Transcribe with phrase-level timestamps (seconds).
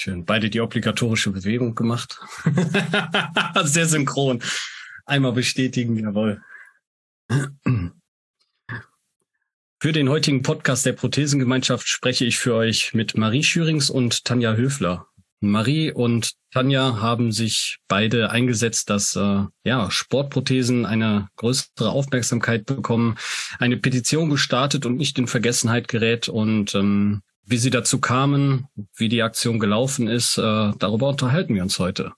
[0.00, 0.24] Schön.
[0.24, 2.20] Beide die obligatorische Bewegung gemacht.
[3.64, 4.40] Sehr synchron.
[5.06, 6.40] Einmal bestätigen, jawohl.
[9.80, 14.54] Für den heutigen Podcast der Prothesengemeinschaft spreche ich für euch mit Marie Schürings und Tanja
[14.54, 15.08] Höfler.
[15.40, 23.18] Marie und Tanja haben sich beide eingesetzt, dass äh, ja, Sportprothesen eine größere Aufmerksamkeit bekommen,
[23.58, 26.28] eine Petition gestartet und nicht in Vergessenheit gerät.
[26.28, 30.42] Und ähm, wie sie dazu kamen, wie die Aktion gelaufen ist, äh,
[30.78, 32.12] darüber unterhalten wir uns heute.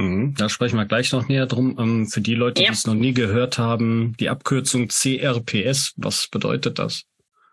[0.00, 1.76] Mhm, da sprechen wir gleich noch näher drum.
[1.78, 2.68] Ähm, für die Leute, ja.
[2.68, 7.04] die es noch nie gehört haben, die Abkürzung CRPS, was bedeutet das?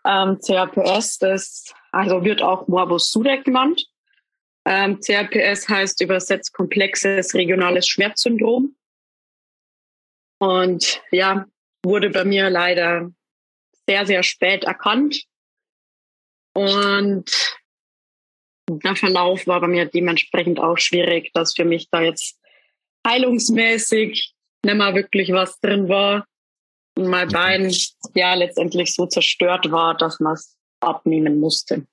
[0.06, 3.85] Ähm, CRPS, das also wird auch Morbus Sudeck genannt.
[4.66, 8.75] Ähm, CRPS heißt übersetzt komplexes regionales Schmerzsyndrom.
[10.40, 11.46] Und ja,
[11.84, 13.12] wurde bei mir leider
[13.88, 15.24] sehr, sehr spät erkannt.
[16.53, 17.29] Und
[18.69, 22.39] der Verlauf war bei mir dementsprechend auch schwierig, dass für mich da jetzt
[23.05, 24.33] heilungsmäßig
[24.66, 26.25] nicht mehr wirklich was drin war
[26.97, 27.73] und mein Bein
[28.13, 31.88] ja letztendlich so zerstört war, dass man es abnehmen musste.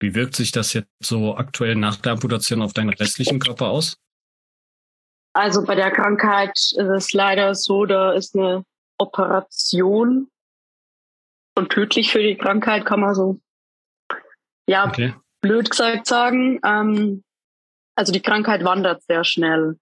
[0.00, 3.96] Wie wirkt sich das jetzt so aktuell nach der Amputation auf deinen restlichen Körper aus?
[5.32, 8.64] Also bei der Krankheit ist es leider so, da ist eine
[8.98, 10.28] Operation
[11.54, 13.38] und tödlich für die Krankheit, kann man so
[14.66, 16.60] ja okay blöd gesagt sagen.
[16.64, 17.24] Ähm,
[17.94, 19.78] also die Krankheit wandert sehr schnell.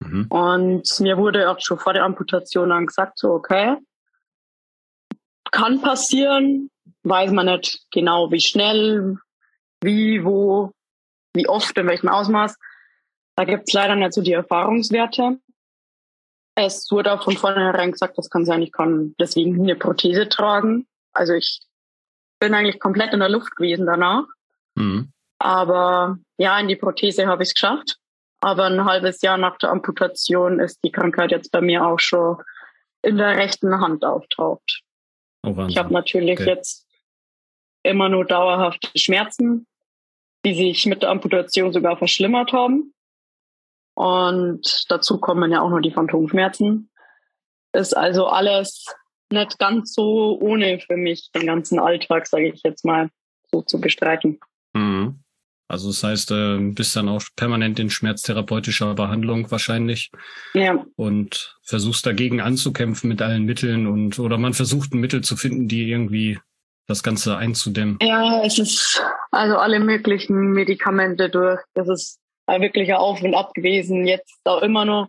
[0.00, 0.26] Mhm.
[0.28, 3.76] Und mir wurde auch schon vor der Amputation dann gesagt, so, okay,
[5.50, 6.70] kann passieren,
[7.02, 9.16] weiß man nicht genau, wie schnell,
[9.82, 10.72] wie, wo,
[11.34, 12.56] wie oft, in welchem Ausmaß.
[13.36, 15.38] Da gibt es leider nicht so die Erfahrungswerte.
[16.54, 20.86] Es wurde auch von vornherein gesagt, das kann sein, ich kann deswegen eine Prothese tragen.
[21.12, 21.60] Also ich
[22.40, 24.24] bin eigentlich komplett in der Luft gewesen danach.
[24.78, 25.12] Mhm.
[25.38, 27.96] Aber ja, in die Prothese habe ich es geschafft.
[28.40, 32.36] Aber ein halbes Jahr nach der Amputation ist die Krankheit jetzt bei mir auch schon
[33.02, 34.82] in der rechten Hand auftaucht.
[35.44, 36.50] Oh, ich habe natürlich okay.
[36.50, 36.86] jetzt
[37.82, 39.66] immer nur dauerhafte Schmerzen,
[40.44, 42.94] die sich mit der Amputation sogar verschlimmert haben.
[43.94, 46.90] Und dazu kommen ja auch noch die Phantomschmerzen.
[47.72, 48.86] Ist also alles
[49.30, 53.10] nicht ganz so ohne für mich, den ganzen Alltag, sage ich jetzt mal,
[53.50, 54.38] so zu bestreiten.
[54.78, 55.20] Mhm.
[55.70, 60.10] Also das heißt, äh, bist dann auch permanent in schmerztherapeutischer Behandlung wahrscheinlich.
[60.54, 60.82] Ja.
[60.96, 65.68] Und versuchst dagegen anzukämpfen mit allen Mitteln und oder man versucht ein Mittel zu finden,
[65.68, 66.38] die irgendwie
[66.86, 67.98] das Ganze einzudämmen.
[68.00, 71.60] Ja, es ist also alle möglichen Medikamente durch.
[71.74, 74.06] Das ist ein wirklicher Auf und Ab gewesen.
[74.06, 75.08] Jetzt auch immer noch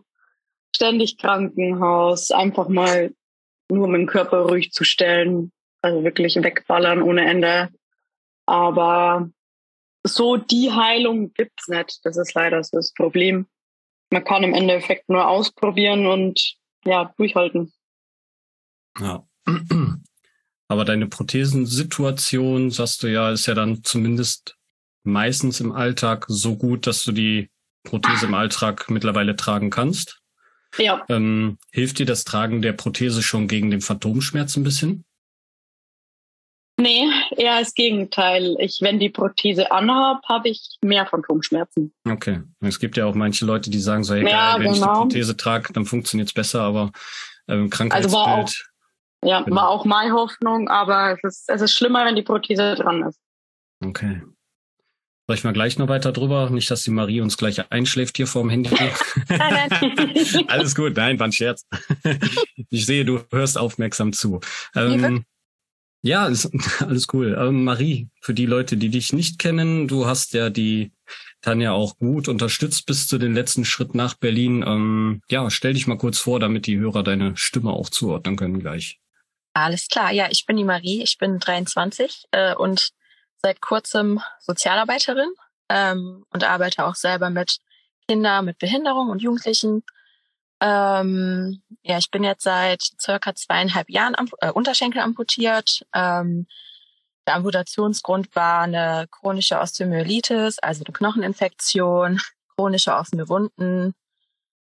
[0.76, 3.12] ständig Krankenhaus, einfach mal
[3.70, 5.52] nur um den Körper ruhig zu stellen.
[5.80, 7.70] Also wirklich wegballern ohne Ende.
[8.44, 9.30] Aber
[10.04, 12.00] so die Heilung gibt's nicht.
[12.04, 13.46] Das ist leider so das Problem.
[14.10, 17.72] Man kann im Endeffekt nur ausprobieren und ja, durchhalten.
[18.98, 19.24] Ja.
[20.68, 24.56] Aber deine Prothesensituation, sagst du ja, ist ja dann zumindest
[25.02, 27.50] meistens im Alltag so gut, dass du die
[27.82, 30.20] Prothese im Alltag mittlerweile tragen kannst.
[30.78, 31.04] Ja.
[31.08, 35.04] Ähm, hilft dir das Tragen der Prothese schon gegen den Phantomschmerz ein bisschen?
[36.80, 37.06] Nee,
[37.36, 38.56] eher das Gegenteil.
[38.58, 41.92] Ich, wenn die Prothese anhab, habe ich mehr Phantomschmerzen.
[42.08, 42.40] Okay.
[42.60, 44.84] Es gibt ja auch manche Leute, die sagen so, hey, Ja, geil, wenn ich die
[44.84, 45.00] genau.
[45.02, 46.90] Prothese trage, dann funktioniert's besser, aber
[47.48, 48.66] ähm, Also war auch- Krankheitsbild.
[49.22, 49.56] Ja, Genau.
[49.56, 53.18] war auch meine Hoffnung, aber es ist, es ist schlimmer, wenn die Prothese dran ist.
[53.84, 54.22] Okay.
[55.24, 56.48] Sprechen wir gleich noch weiter drüber.
[56.50, 58.70] Nicht, dass die Marie uns gleich einschläft hier vorm Handy.
[60.48, 61.66] Alles gut, nein, war ein Scherz.
[62.70, 64.40] Ich sehe, du hörst aufmerksam zu.
[64.74, 65.24] Ähm,
[66.02, 66.50] ja, ist,
[66.82, 67.36] alles cool.
[67.38, 70.92] Ähm, Marie, für die Leute, die dich nicht kennen, du hast ja die
[71.42, 74.62] Tanja auch gut unterstützt bis zu den letzten Schritt nach Berlin.
[74.66, 78.60] Ähm, ja, stell dich mal kurz vor, damit die Hörer deine Stimme auch zuordnen können
[78.60, 79.00] gleich.
[79.54, 82.90] Alles klar, ja, ich bin die Marie, ich bin 23 äh, und
[83.42, 85.30] seit kurzem Sozialarbeiterin
[85.68, 87.58] ähm, und arbeite auch selber mit
[88.06, 89.82] Kindern mit Behinderung und Jugendlichen.
[90.60, 95.86] Ähm, ja, ich bin jetzt seit circa zweieinhalb Jahren am, äh, Unterschenkel amputiert.
[95.94, 96.46] Ähm,
[97.26, 102.20] der Amputationsgrund war eine chronische Osteomyelitis, also eine Knocheninfektion,
[102.56, 103.94] chronische offene Wunden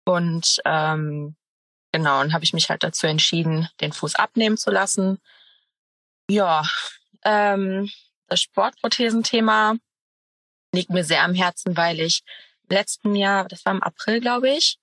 [0.06, 1.36] und ähm,
[1.92, 5.20] Genau, und habe ich mich halt dazu entschieden, den Fuß abnehmen zu lassen.
[6.30, 6.64] Ja,
[7.24, 7.90] ähm,
[8.28, 9.76] das Sportprothesenthema
[10.74, 12.24] liegt mir sehr am Herzen, weil ich
[12.70, 14.80] im letzten Jahr, das war im April, glaube ich,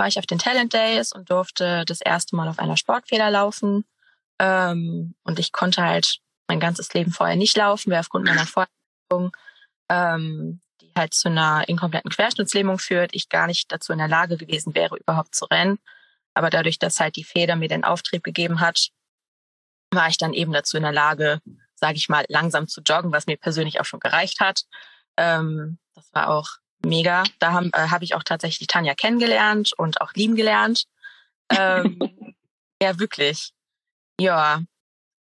[0.00, 3.84] war ich auf den Talent Days und durfte das erste Mal auf einer Sportfeder laufen.
[4.38, 9.36] Ähm, und ich konnte halt mein ganzes Leben vorher nicht laufen, weil aufgrund meiner Vorerkrankung,
[9.90, 14.38] ähm, die halt zu einer inkompletten Querschnittslähmung führt, ich gar nicht dazu in der Lage
[14.38, 15.78] gewesen wäre, überhaupt zu rennen.
[16.32, 18.88] Aber dadurch, dass halt die Feder mir den Auftrieb gegeben hat,
[19.92, 21.42] war ich dann eben dazu in der Lage,
[21.74, 24.62] sage ich mal, langsam zu joggen, was mir persönlich auch schon gereicht hat.
[25.18, 26.48] Ähm, das war auch
[26.84, 27.24] mega.
[27.38, 30.84] Da habe äh, hab ich auch tatsächlich Tanja kennengelernt und auch lieben gelernt.
[31.50, 31.98] Ähm,
[32.82, 33.52] ja, wirklich.
[34.20, 34.62] Ja,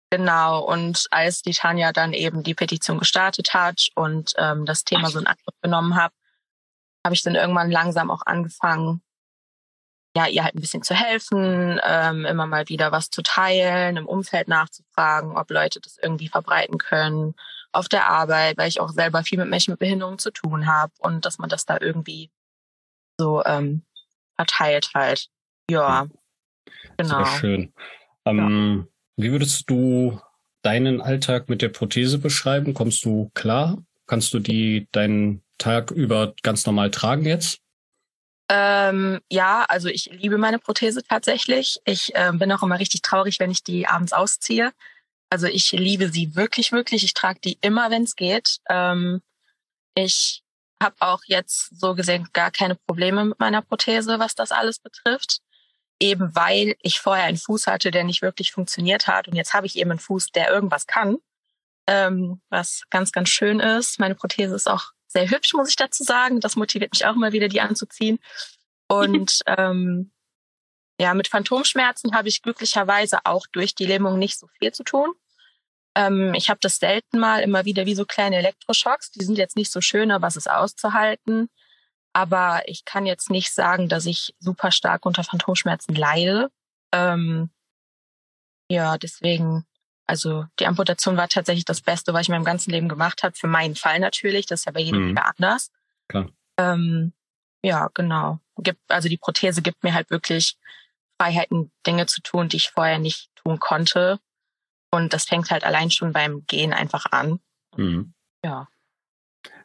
[0.09, 0.63] genau.
[0.63, 5.19] Und als die Tanja dann eben die Petition gestartet hat und ähm, das Thema so
[5.19, 6.13] in Angriff genommen habe,
[7.05, 9.01] habe ich dann irgendwann langsam auch angefangen,
[10.15, 14.07] ja, ihr halt ein bisschen zu helfen, ähm, immer mal wieder was zu teilen, im
[14.07, 17.35] Umfeld nachzufragen, ob Leute das irgendwie verbreiten können,
[17.77, 20.91] auf der Arbeit, weil ich auch selber viel mit Menschen mit Behinderung zu tun habe
[20.99, 22.31] und dass man das da irgendwie
[23.19, 23.83] so ähm,
[24.35, 25.27] verteilt halt.
[25.69, 26.07] Ja,
[26.97, 27.23] genau.
[27.23, 27.73] Sehr schön.
[28.25, 30.19] Ähm, Wie würdest du
[30.63, 32.73] deinen Alltag mit der Prothese beschreiben?
[32.73, 33.77] Kommst du klar?
[34.07, 37.59] Kannst du die deinen Tag über ganz normal tragen jetzt?
[38.49, 41.79] Ähm, ja, also ich liebe meine Prothese tatsächlich.
[41.85, 44.71] Ich ähm, bin auch immer richtig traurig, wenn ich die abends ausziehe.
[45.29, 47.03] Also ich liebe sie wirklich, wirklich.
[47.03, 48.59] Ich trage die immer, wenn es geht.
[48.69, 49.21] Ähm,
[49.95, 50.43] ich
[50.81, 55.39] habe auch jetzt so gesehen gar keine Probleme mit meiner Prothese, was das alles betrifft.
[55.99, 59.27] Eben weil ich vorher einen Fuß hatte, der nicht wirklich funktioniert hat.
[59.27, 61.17] Und jetzt habe ich eben einen Fuß, der irgendwas kann.
[61.87, 63.99] Ähm, was ganz, ganz schön ist.
[63.99, 66.39] Meine Prothese ist auch sehr hübsch, muss ich dazu sagen.
[66.39, 68.19] Das motiviert mich auch immer wieder, die anzuziehen.
[68.87, 70.11] Und ähm,
[70.99, 75.13] ja, mit Phantomschmerzen habe ich glücklicherweise auch durch die Lähmung nicht so viel zu tun.
[75.95, 79.11] Ähm, ich habe das selten mal, immer wieder wie so kleine Elektroschocks.
[79.11, 81.49] Die sind jetzt nicht so schön, aber es ist auszuhalten.
[82.13, 86.49] Aber ich kann jetzt nicht sagen, dass ich super stark unter Phantomschmerzen leide.
[86.91, 87.51] Ähm,
[88.71, 89.65] ja, deswegen,
[90.07, 93.35] also die Amputation war tatsächlich das Beste, was ich in meinem ganzen Leben gemacht habe.
[93.35, 95.09] Für meinen Fall natürlich, das ist ja bei jedem Mhm.
[95.09, 95.71] wieder anders.
[96.07, 96.29] Klar.
[96.57, 97.13] Ähm,
[97.63, 98.39] ja, genau.
[98.57, 100.57] Gibt, also die Prothese gibt mir halt wirklich
[101.19, 104.19] Freiheiten, Dinge zu tun, die ich vorher nicht tun konnte.
[104.91, 107.39] Und das fängt halt allein schon beim Gehen einfach an.
[107.75, 108.13] Mhm.
[108.43, 108.67] Ja.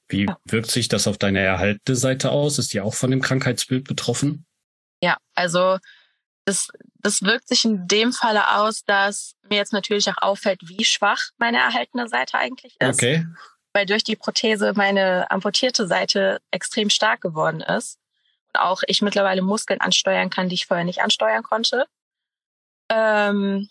[0.08, 0.36] Wie Ja.
[0.44, 2.58] wirkt sich das auf deine erhaltene Seite aus?
[2.58, 4.46] Ist die auch von dem Krankheitsbild betroffen?
[5.02, 5.78] Ja, also
[6.44, 10.84] das, das wirkt sich in dem Falle aus, dass mir jetzt natürlich auch auffällt, wie
[10.84, 12.94] schwach meine erhaltene Seite eigentlich ist.
[13.02, 13.26] Okay.
[13.74, 17.96] weil durch die Prothese meine amputierte Seite extrem stark geworden ist.
[18.54, 21.86] Auch ich mittlerweile Muskeln ansteuern kann, die ich vorher nicht ansteuern konnte.
[22.90, 23.68] Ähm,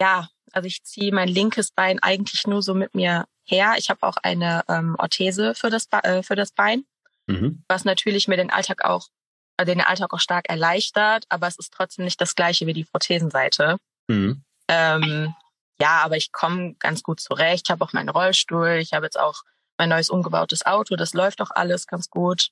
[0.00, 3.74] ja, also ich ziehe mein linkes Bein eigentlich nur so mit mir her.
[3.78, 6.84] Ich habe auch eine ähm, Orthese für das, Be- äh, für das Bein,
[7.26, 7.64] Mhm.
[7.68, 9.08] was natürlich mir den Alltag auch,
[9.56, 12.84] äh, den Alltag auch stark erleichtert, aber es ist trotzdem nicht das gleiche wie die
[12.84, 13.76] Prothesenseite.
[14.08, 14.42] Mhm.
[14.68, 15.34] Ähm,
[15.80, 17.66] ja, aber ich komme ganz gut zurecht.
[17.66, 18.78] Ich habe auch meinen Rollstuhl.
[18.80, 19.42] Ich habe jetzt auch
[19.78, 20.94] mein neues umgebautes Auto.
[20.96, 22.50] Das läuft auch alles ganz gut.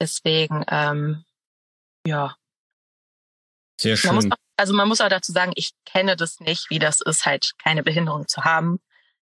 [0.00, 1.24] Deswegen, ähm,
[2.06, 2.36] ja.
[3.80, 4.32] Sehr Man muss, schön.
[4.56, 7.82] also man muss auch dazu sagen, ich kenne das nicht, wie das ist, halt keine
[7.82, 8.80] Behinderung zu haben.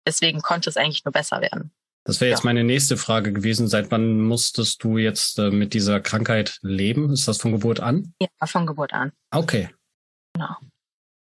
[0.07, 1.73] Deswegen konnte es eigentlich nur besser werden.
[2.05, 2.47] Das wäre jetzt ja.
[2.47, 3.69] meine nächste Frage gewesen.
[3.69, 7.12] Seit wann musstest du jetzt äh, mit dieser Krankheit leben?
[7.12, 8.14] Ist das von Geburt an?
[8.21, 9.12] Ja, von Geburt an.
[9.31, 9.71] Okay.
[10.35, 10.57] Genau.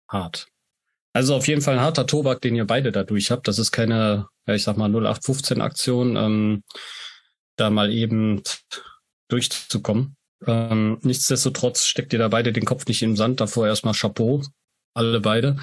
[0.10, 0.48] Hart.
[1.14, 3.48] Also auf jeden Fall ein harter Tobak, den ihr beide dadurch habt.
[3.48, 6.64] Das ist keine, ja, ich sag mal, 0815-Aktion, ähm,
[7.56, 8.44] da mal eben
[9.28, 10.16] durchzukommen.
[10.46, 13.42] Ähm, nichtsdestotrotz steckt ihr da beide den Kopf nicht im Sand.
[13.42, 14.44] Davor erstmal Chapeau,
[14.94, 15.58] alle beide.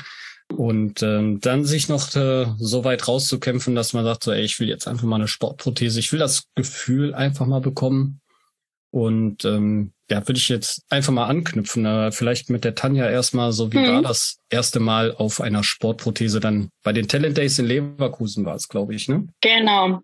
[0.56, 4.60] Und ähm, dann sich noch äh, so weit rauszukämpfen, dass man sagt, so, ey, ich
[4.60, 8.20] will jetzt einfach mal eine Sportprothese, ich will das Gefühl einfach mal bekommen.
[8.90, 11.86] Und ähm, ja, würde ich jetzt einfach mal anknüpfen.
[11.86, 13.86] Äh, vielleicht mit der Tanja erstmal, so wie mhm.
[13.86, 18.56] war das erste Mal auf einer Sportprothese dann bei den Talent Days in Leverkusen war
[18.56, 19.26] es, glaube ich, ne?
[19.40, 20.02] Genau.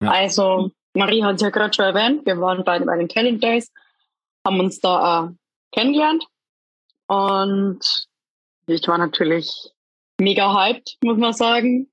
[0.00, 0.12] Ja.
[0.12, 3.72] Also Marie hat es ja gerade schon erwähnt, wir waren beide bei den Talent Days,
[4.44, 5.34] haben uns da äh,
[5.72, 6.24] kennengelernt
[7.06, 7.80] und
[8.66, 9.70] ich war natürlich
[10.20, 11.88] mega hyped, muss man sagen.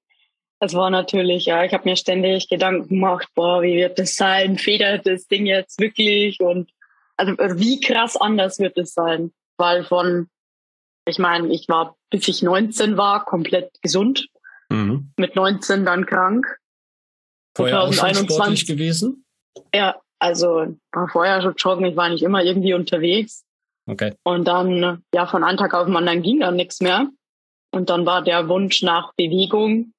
[0.59, 4.57] Es war natürlich, ja, ich habe mir ständig Gedanken gemacht, boah, wie wird das sein?
[4.57, 6.39] Federt das Ding jetzt wirklich?
[6.39, 6.71] Und
[7.17, 9.33] also, also wie krass anders wird es sein?
[9.57, 10.29] Weil von,
[11.07, 14.27] ich meine, ich war, bis ich 19 war, komplett gesund.
[14.69, 15.11] Mhm.
[15.17, 16.47] Mit 19 dann krank.
[17.55, 19.25] Vorher auch schon sportlich gewesen?
[19.73, 20.75] Ja, also
[21.11, 23.45] vorher schon joggen, ich war nicht immer irgendwie unterwegs.
[23.87, 24.13] Okay.
[24.23, 27.07] Und dann, ja, von einem Tag auf den anderen ging dann nichts mehr.
[27.71, 29.93] Und dann war der Wunsch nach Bewegung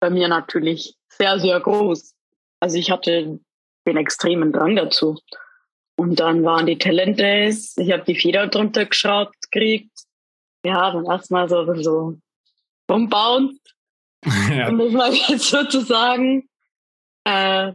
[0.00, 2.14] bei mir natürlich sehr, sehr groß.
[2.60, 3.40] Also ich hatte
[3.86, 5.18] den extremen Drang dazu.
[5.96, 7.74] Und dann waren die Talent Days.
[7.78, 9.90] Ich habe die Feder drunter geschraubt gekriegt.
[10.64, 12.18] Ja, dann erstmal so, so
[12.90, 13.60] rumbounced.
[14.50, 14.68] Ja.
[14.68, 16.48] Um das mal jetzt sozusagen.
[17.26, 17.72] Äh,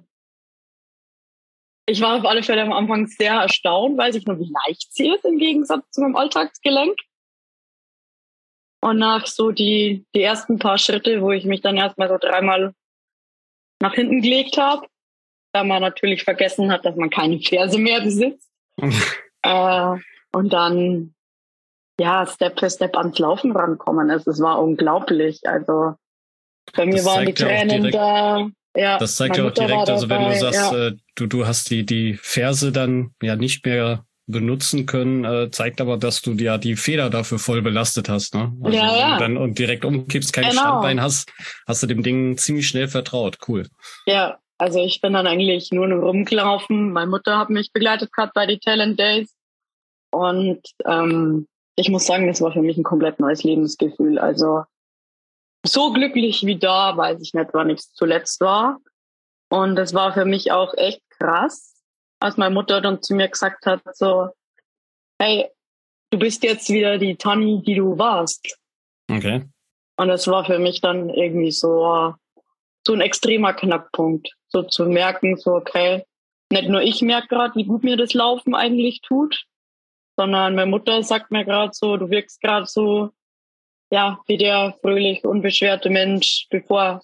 [1.86, 5.10] ich war auf alle Fälle am Anfang sehr erstaunt, weil ich nur wie leicht sie
[5.10, 6.98] ist im Gegensatz zu meinem Alltagsgelenk.
[8.81, 12.74] Und nach so die, die ersten paar Schritte, wo ich mich dann erstmal so dreimal
[13.81, 14.88] nach hinten gelegt habe,
[15.53, 18.50] da man natürlich vergessen hat, dass man keine Ferse mehr besitzt.
[19.41, 19.96] äh,
[20.34, 21.13] und dann
[22.00, 24.10] ja Step für Step ans Laufen rankommen.
[24.10, 25.41] Also, es war unglaublich.
[25.43, 25.96] Also
[26.74, 28.50] bei mir das waren die Tränen direkt, da.
[28.75, 30.87] Ja, das zeigt ja auch direkt, also wenn du sagst, ja.
[30.87, 35.81] äh, du, du hast die, die Ferse dann ja nicht mehr benutzen können, äh, zeigt
[35.81, 38.33] aber, dass du ja die Feder dafür voll belastet hast.
[38.33, 38.53] Ne?
[38.63, 39.17] Also ja, ja.
[39.17, 40.61] dann und direkt umkippst, kein genau.
[40.61, 41.31] Standbein hast,
[41.67, 43.37] hast du dem Ding ziemlich schnell vertraut.
[43.47, 43.67] Cool.
[44.05, 46.93] Ja, also ich bin dann eigentlich nur noch rumgelaufen.
[46.93, 49.35] Meine Mutter hat mich begleitet gehabt bei die Talent Days.
[50.11, 54.19] Und ähm, ich muss sagen, das war für mich ein komplett neues Lebensgefühl.
[54.19, 54.63] Also
[55.65, 58.80] so glücklich wie da, weiß ich nicht, wann ich zuletzt war.
[59.50, 61.82] Und es war für mich auch echt krass,
[62.20, 64.30] als meine Mutter dann zu mir gesagt hat, so,
[65.20, 65.50] hey,
[66.10, 68.58] du bist jetzt wieder die Tanni, die du warst.
[69.10, 69.46] Okay.
[69.98, 72.15] Und das war für mich dann irgendwie so,
[72.88, 74.34] so ein extremer Knackpunkt.
[74.48, 76.03] So zu merken, so, okay,
[76.51, 79.46] nicht nur ich merke gerade, wie gut mir das Laufen eigentlich tut,
[80.18, 83.12] sondern meine Mutter sagt mir gerade so, du wirkst gerade so,
[83.91, 87.01] ja, wie der fröhlich, unbeschwerte Mensch, bevor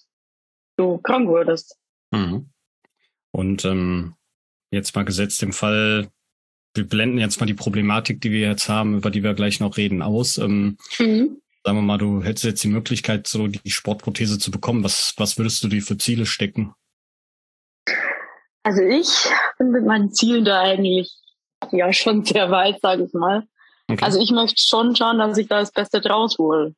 [0.76, 1.76] du krank wurdest.
[2.10, 2.50] Mhm.
[3.30, 4.14] Und ähm,
[4.70, 6.08] jetzt mal gesetzt im Fall,
[6.74, 9.76] wir blenden jetzt mal die Problematik, die wir jetzt haben, über die wir gleich noch
[9.76, 10.38] reden, aus.
[10.38, 11.40] Ähm, mhm.
[11.64, 14.84] Sagen wir mal, du hättest jetzt die Möglichkeit, so die Sportprothese zu bekommen.
[14.84, 16.72] Was, was würdest du dir für Ziele stecken?
[18.62, 19.28] Also ich
[19.58, 21.12] bin mit meinen Zielen da eigentlich
[21.72, 23.46] ja schon sehr weit, sage ich mal.
[23.90, 24.04] Okay.
[24.04, 26.74] Also ich möchte schon schauen, dass ich da das Beste draus hole.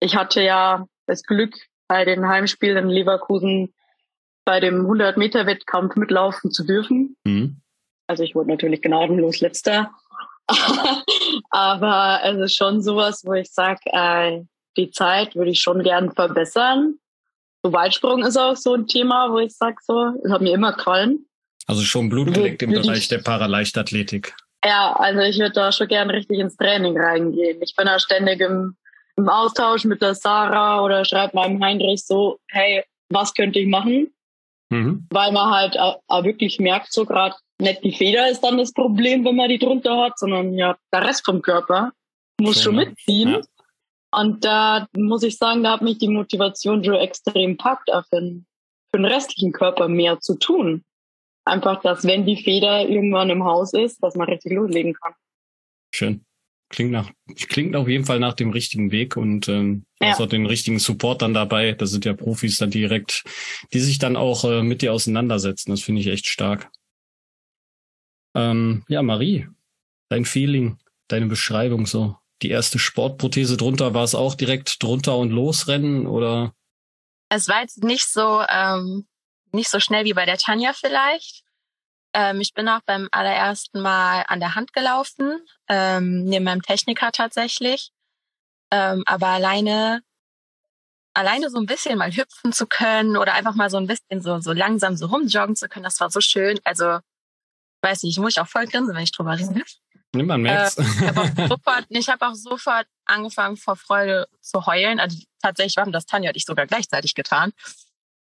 [0.00, 1.54] Ich hatte ja das Glück,
[1.88, 3.74] bei den Heimspielen in Leverkusen
[4.44, 7.16] bei dem 100-Meter-Wettkampf mitlaufen zu dürfen.
[7.24, 7.60] Mhm.
[8.06, 9.90] Also ich wurde natürlich gnadenlos letzter.
[11.50, 14.42] Aber es ist schon sowas, wo ich sage, äh,
[14.76, 16.94] die Zeit würde ich schon gern verbessern.
[17.62, 20.72] So Weitsprung ist auch so ein Thema, wo ich sage, so, das hat mir immer
[20.72, 21.26] gefallen.
[21.66, 24.34] Also schon Blut geleckt im Bereich ich, der Paraleichtathletik.
[24.64, 27.62] Ja, also ich würde da schon gern richtig ins Training reingehen.
[27.62, 28.76] Ich bin da ständig im,
[29.16, 34.12] im Austausch mit der Sarah oder schreibe meinem Heinrich so, hey, was könnte ich machen?
[34.70, 35.06] Mhm.
[35.10, 39.24] Weil man halt auch wirklich merkt, so gerade nicht die Feder ist dann das Problem,
[39.24, 41.92] wenn man die drunter hat, sondern ja, der Rest vom Körper
[42.40, 43.28] muss schon, schon mitziehen.
[43.30, 43.40] Ja.
[44.10, 48.20] Und da muss ich sagen, da hat mich die Motivation schon extrem packt, auch für,
[48.20, 48.46] den,
[48.90, 50.84] für den restlichen Körper mehr zu tun.
[51.48, 55.14] Einfach, dass wenn die Feder irgendwann im Haus ist, dass man richtig loslegen kann.
[55.92, 56.24] Schön.
[56.70, 57.10] Klingt nach,
[57.48, 60.08] klingt auf jeden Fall nach dem richtigen Weg und ähm, ja.
[60.08, 61.72] hast auch den richtigen Support dann dabei.
[61.72, 63.24] Das sind ja Profis dann direkt,
[63.72, 65.70] die sich dann auch äh, mit dir auseinandersetzen.
[65.70, 66.70] Das finde ich echt stark.
[68.34, 69.48] Ähm, ja, Marie,
[70.10, 70.78] dein Feeling,
[71.08, 72.16] deine Beschreibung so.
[72.42, 76.54] Die erste Sportprothese drunter, war es auch direkt drunter und losrennen oder?
[77.30, 79.06] Es war jetzt nicht so ähm,
[79.52, 81.42] nicht so schnell wie bei der Tanja vielleicht.
[82.14, 87.12] Ähm, ich bin auch beim allerersten Mal an der Hand gelaufen, ähm, neben meinem Techniker
[87.12, 87.90] tatsächlich.
[88.70, 90.02] Ähm, aber alleine,
[91.14, 94.40] alleine so ein bisschen mal hüpfen zu können oder einfach mal so ein bisschen so,
[94.40, 96.58] so langsam so rumjoggen zu können, das war so schön.
[96.64, 96.98] Also,
[97.82, 99.62] weiß nicht, ich muss auch voll grinsen, wenn ich drüber rede.
[100.14, 100.78] Nimm man merkt's.
[100.78, 105.00] Äh, ich habe auch, sofort, ich hab auch sofort angefangen vor Freude zu heulen.
[105.00, 107.52] Also tatsächlich haben das Tanja und ich sogar gleichzeitig getan.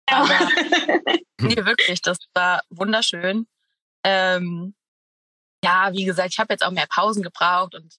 [0.06, 0.28] Aber
[1.42, 3.48] nee, wirklich, das war wunderschön.
[4.04, 4.76] Ähm,
[5.64, 7.96] ja, wie gesagt, ich habe jetzt auch mehr Pausen gebraucht und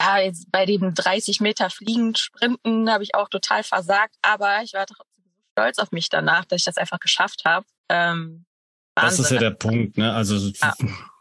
[0.00, 4.72] ja, jetzt bei dem 30 Meter Fliegen, Sprinten habe ich auch total versagt, aber ich
[4.72, 7.66] war trotzdem stolz auf mich danach, dass ich das einfach geschafft habe.
[7.88, 8.44] Ähm,
[8.94, 10.12] das ist ja der Punkt, ne?
[10.12, 10.74] Also ja.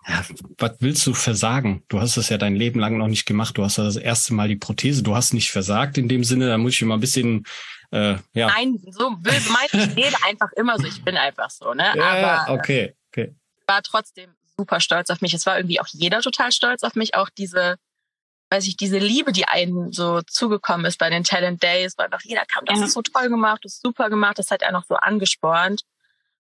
[0.08, 0.26] ja.
[0.58, 1.84] was willst du versagen?
[1.88, 3.58] Du hast es ja dein Leben lang noch nicht gemacht.
[3.58, 5.02] Du hast ja das erste Mal die Prothese.
[5.02, 6.48] Du hast nicht versagt in dem Sinne.
[6.48, 7.46] Da muss ich mal ein bisschen
[7.94, 8.48] äh, ja.
[8.48, 10.88] Nein, so böse meint ich rede einfach immer so.
[10.88, 11.94] Ich bin einfach so, ne?
[11.96, 13.36] Ja, Aber okay, okay.
[13.68, 15.34] war trotzdem super stolz auf mich.
[15.36, 17.14] Es war irgendwie auch jeder total stolz auf mich.
[17.14, 17.78] Auch diese,
[18.50, 22.24] weiß ich, diese Liebe, die einem so zugekommen ist bei den Talent Days, weil einfach
[22.24, 24.86] jeder kam, das ist so toll gemacht, das ist super gemacht, das hat er noch
[24.86, 25.84] so angespornt.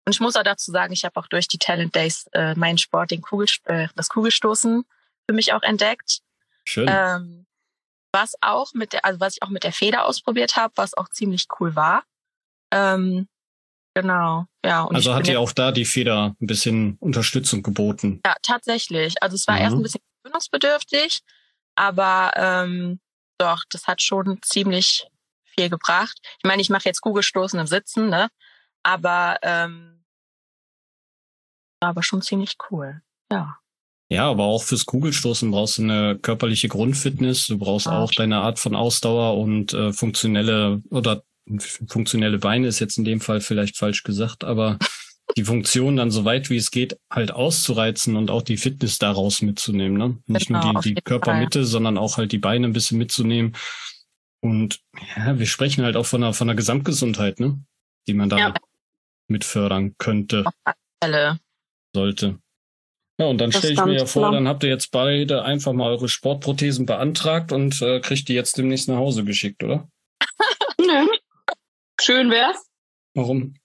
[0.06, 2.80] Und ich muss auch dazu sagen, ich habe auch durch die Talent Days äh, meinen
[2.80, 4.86] Sport, den Kugel, äh, das Kugelstoßen
[5.28, 6.20] für mich auch entdeckt.
[6.64, 6.90] Schön.
[6.90, 7.46] Ähm,
[8.14, 11.10] was auch mit der, also was ich auch mit der Feder ausprobiert habe, was auch
[11.10, 12.04] ziemlich cool war.
[12.72, 13.28] Ähm,
[13.96, 14.84] genau, ja.
[14.84, 18.22] Und also hat dir auch da die Feder ein bisschen Unterstützung geboten?
[18.26, 19.22] Ja, tatsächlich.
[19.22, 19.62] Also es war mhm.
[19.62, 21.22] erst ein bisschen gewöhnungsbedürftig,
[21.76, 23.00] aber ähm,
[23.40, 25.08] doch, das hat schon ziemlich
[25.44, 26.20] viel gebracht.
[26.38, 28.30] Ich meine, ich mache jetzt Kugelstoßen im Sitzen, ne?
[28.84, 30.04] Aber ähm,
[31.80, 33.02] aber schon ziemlich cool.
[33.32, 33.58] Ja.
[34.14, 37.48] Ja, aber auch fürs Kugelstoßen brauchst du eine körperliche Grundfitness.
[37.48, 41.24] Du brauchst ah, auch deine Art von Ausdauer und äh, funktionelle oder
[41.60, 44.78] funktionelle Beine ist jetzt in dem Fall vielleicht falsch gesagt, aber
[45.36, 49.42] die Funktion dann so weit wie es geht halt auszureizen und auch die Fitness daraus
[49.42, 49.98] mitzunehmen.
[49.98, 50.18] Ne?
[50.28, 51.68] Nicht genau, nur die, die Körpermitte, Fall.
[51.68, 53.56] sondern auch halt die Beine ein bisschen mitzunehmen.
[54.42, 54.80] Und
[55.18, 57.60] ja, wir sprechen halt auch von einer, von einer Gesamtgesundheit, ne?
[58.08, 58.54] die man da ja
[59.28, 60.44] mit fördern könnte.
[61.96, 62.43] Sollte.
[63.24, 64.32] Ja, und dann stelle ich mir ja vor, klar.
[64.34, 68.58] dann habt ihr jetzt beide einfach mal eure Sportprothesen beantragt und äh, kriegt die jetzt
[68.58, 69.88] demnächst nach Hause geschickt, oder?
[70.78, 71.08] Nö.
[72.02, 72.70] Schön wär's.
[73.14, 73.56] Warum?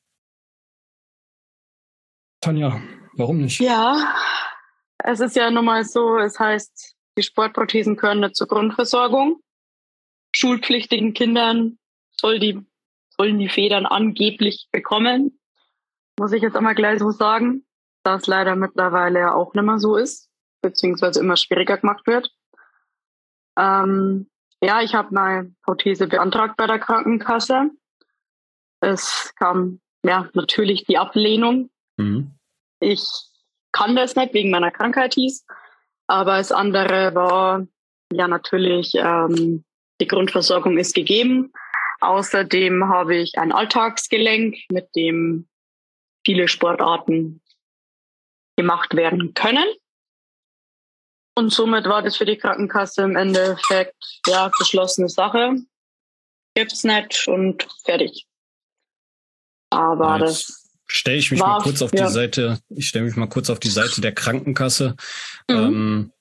[2.41, 2.81] Tanja,
[3.15, 3.59] warum nicht?
[3.59, 4.15] Ja,
[4.99, 9.41] es ist ja nun mal so, es heißt, die Sportprothesen gehören zur Grundversorgung.
[10.37, 11.79] Schulpflichtigen Kindern
[12.13, 12.61] soll die,
[13.09, 15.39] sollen die Federn angeblich bekommen
[16.19, 17.65] muss ich jetzt einmal gleich so sagen,
[18.09, 20.31] da es leider mittlerweile ja auch nicht mehr so ist,
[20.63, 22.31] beziehungsweise immer schwieriger gemacht wird.
[23.59, 24.31] Ähm,
[24.63, 27.71] ja, ich habe meine Prothese beantragt bei der Krankenkasse.
[28.81, 31.69] Es kam ja natürlich die Ablehnung.
[31.99, 32.33] Mhm.
[32.81, 33.05] Ich
[33.73, 35.45] kann das nicht wegen meiner Krankheit hieß,
[36.07, 37.67] aber das andere war
[38.11, 39.65] ja natürlich ähm,
[40.01, 41.53] die Grundversorgung ist gegeben.
[42.01, 45.47] Außerdem habe ich ein Alltagsgelenk, mit dem
[46.25, 47.43] viele Sportarten
[48.59, 49.67] gemacht werden können.
[51.37, 53.95] Und somit war das für die Krankenkasse im Endeffekt
[54.27, 55.63] ja beschlossene Sache.
[56.57, 58.27] Gibt's nicht und fertig.
[59.71, 62.07] Aber Jetzt das stelle ich mich war, mal kurz auf ja.
[62.07, 62.59] die Seite.
[62.69, 64.97] Ich stelle mich mal kurz auf die Seite der Krankenkasse.
[65.49, 65.57] Mhm.
[65.57, 66.13] Ähm,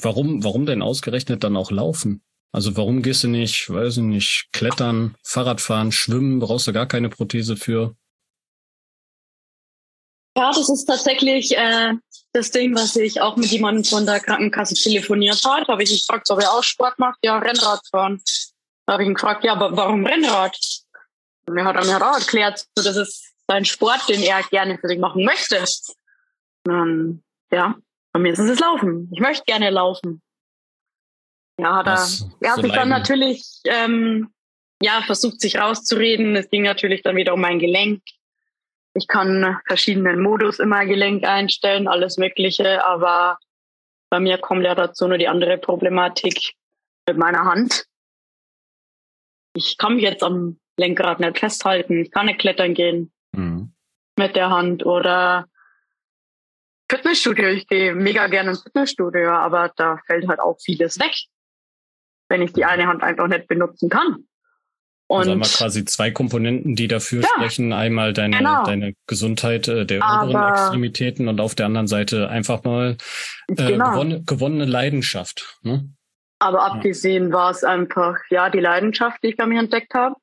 [0.00, 2.22] warum, warum denn ausgerechnet dann auch laufen?
[2.52, 6.38] Also warum gehst du nicht, weiß ich nicht, klettern, Fahrradfahren, schwimmen?
[6.38, 7.96] Brauchst du gar keine Prothese für?
[10.36, 11.94] Ja, das ist tatsächlich äh,
[12.32, 15.66] das Ding, was ich auch mit jemandem von der Krankenkasse telefoniert habe.
[15.68, 17.18] Habe ich ihn gefragt, ob er auch Sport macht.
[17.22, 18.20] Ja, Rennrad fahren.
[18.86, 20.58] Da habe ich ihn gefragt, ja, aber warum Rennrad?
[21.46, 24.88] Und er hat mir auch erklärt, so, das ist sein Sport, den er gerne für
[24.88, 25.60] sich machen möchte.
[26.66, 27.76] Und dann, ja,
[28.12, 29.10] bei mir ist es Laufen.
[29.12, 30.22] Ich möchte gerne laufen.
[31.58, 32.08] Ja, hat er,
[32.40, 34.32] er hat sich dann natürlich ähm,
[34.82, 36.34] ja versucht, sich rauszureden.
[36.34, 38.02] Es ging natürlich dann wieder um mein Gelenk.
[38.94, 43.38] Ich kann verschiedenen Modus immer Gelenk einstellen, alles Mögliche, aber
[44.08, 46.54] bei mir kommt ja dazu nur die andere Problematik
[47.08, 47.86] mit meiner Hand.
[49.56, 53.74] Ich kann mich jetzt am Lenkrad nicht festhalten, ich kann nicht klettern gehen mhm.
[54.16, 55.48] mit der Hand oder
[56.90, 57.48] Fitnessstudio.
[57.48, 61.14] Ich gehe mega gerne ins Fitnessstudio, aber da fällt halt auch vieles weg,
[62.28, 64.28] wenn ich die eine Hand einfach nicht benutzen kann.
[65.14, 67.72] Und also einmal quasi zwei Komponenten, die dafür ja, sprechen.
[67.72, 68.64] Einmal deine, genau.
[68.64, 72.96] deine Gesundheit äh, der oberen Extremitäten und auf der anderen Seite einfach mal
[73.48, 73.90] äh, genau.
[73.90, 75.58] gewonne, gewonnene Leidenschaft.
[75.62, 75.88] Ne?
[76.38, 77.32] Aber abgesehen ja.
[77.32, 80.16] war es einfach, ja, die Leidenschaft, die ich bei mir entdeckt habe.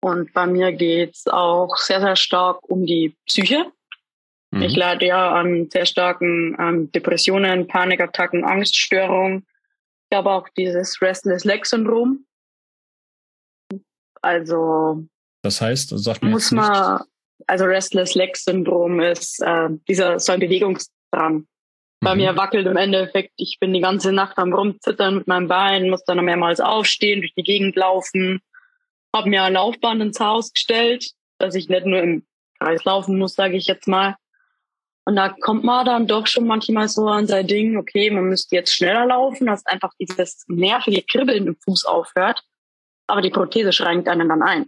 [0.00, 3.66] Und bei mir geht's auch sehr, sehr stark um die Psyche.
[4.50, 4.62] Mhm.
[4.62, 9.46] Ich leide ja an sehr starken ähm, Depressionen, Panikattacken, Angststörungen.
[10.10, 12.26] Ich habe auch dieses Restless Leg Syndrom.
[14.22, 15.04] Also.
[15.42, 17.00] Das heißt, sagt man muss man,
[17.46, 21.46] also Restless Leg Syndrom ist äh, dieser so ein Bewegungsdrang.
[22.00, 22.20] Bei mhm.
[22.20, 26.04] mir wackelt im Endeffekt, ich bin die ganze Nacht am rumzittern mit meinem Bein, muss
[26.04, 28.40] dann mehrmals aufstehen, durch die Gegend laufen,
[29.14, 32.26] habe mir ein Laufband ins Haus gestellt, dass ich nicht nur im
[32.58, 34.16] Kreis laufen muss, sage ich jetzt mal.
[35.04, 38.54] Und da kommt man dann doch schon manchmal so an sein Ding, okay, man müsste
[38.54, 42.42] jetzt schneller laufen, dass einfach dieses nervige Kribbeln im Fuß aufhört.
[43.06, 44.66] Aber die Prothese schränkt einen dann ein.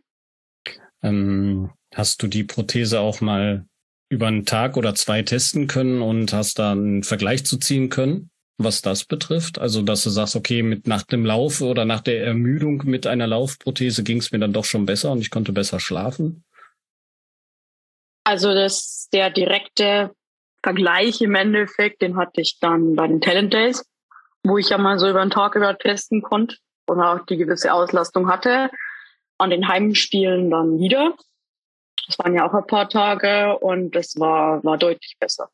[1.02, 3.66] Ähm, hast du die Prothese auch mal
[4.08, 8.30] über einen Tag oder zwei testen können und hast da einen Vergleich zu ziehen können,
[8.58, 9.58] was das betrifft?
[9.58, 13.26] Also, dass du sagst, okay, mit nach dem Lauf oder nach der Ermüdung mit einer
[13.26, 16.44] Laufprothese ging es mir dann doch schon besser und ich konnte besser schlafen?
[18.24, 20.14] Also, das der direkte
[20.62, 23.84] Vergleich im Endeffekt, den hatte ich dann bei den Talent Days,
[24.42, 27.72] wo ich ja mal so über den Tag über testen konnte und auch die gewisse
[27.72, 28.70] Auslastung hatte.
[29.38, 31.14] An den Heimspielen dann wieder.
[32.06, 35.48] Das waren ja auch ein paar Tage und das war, war deutlich besser.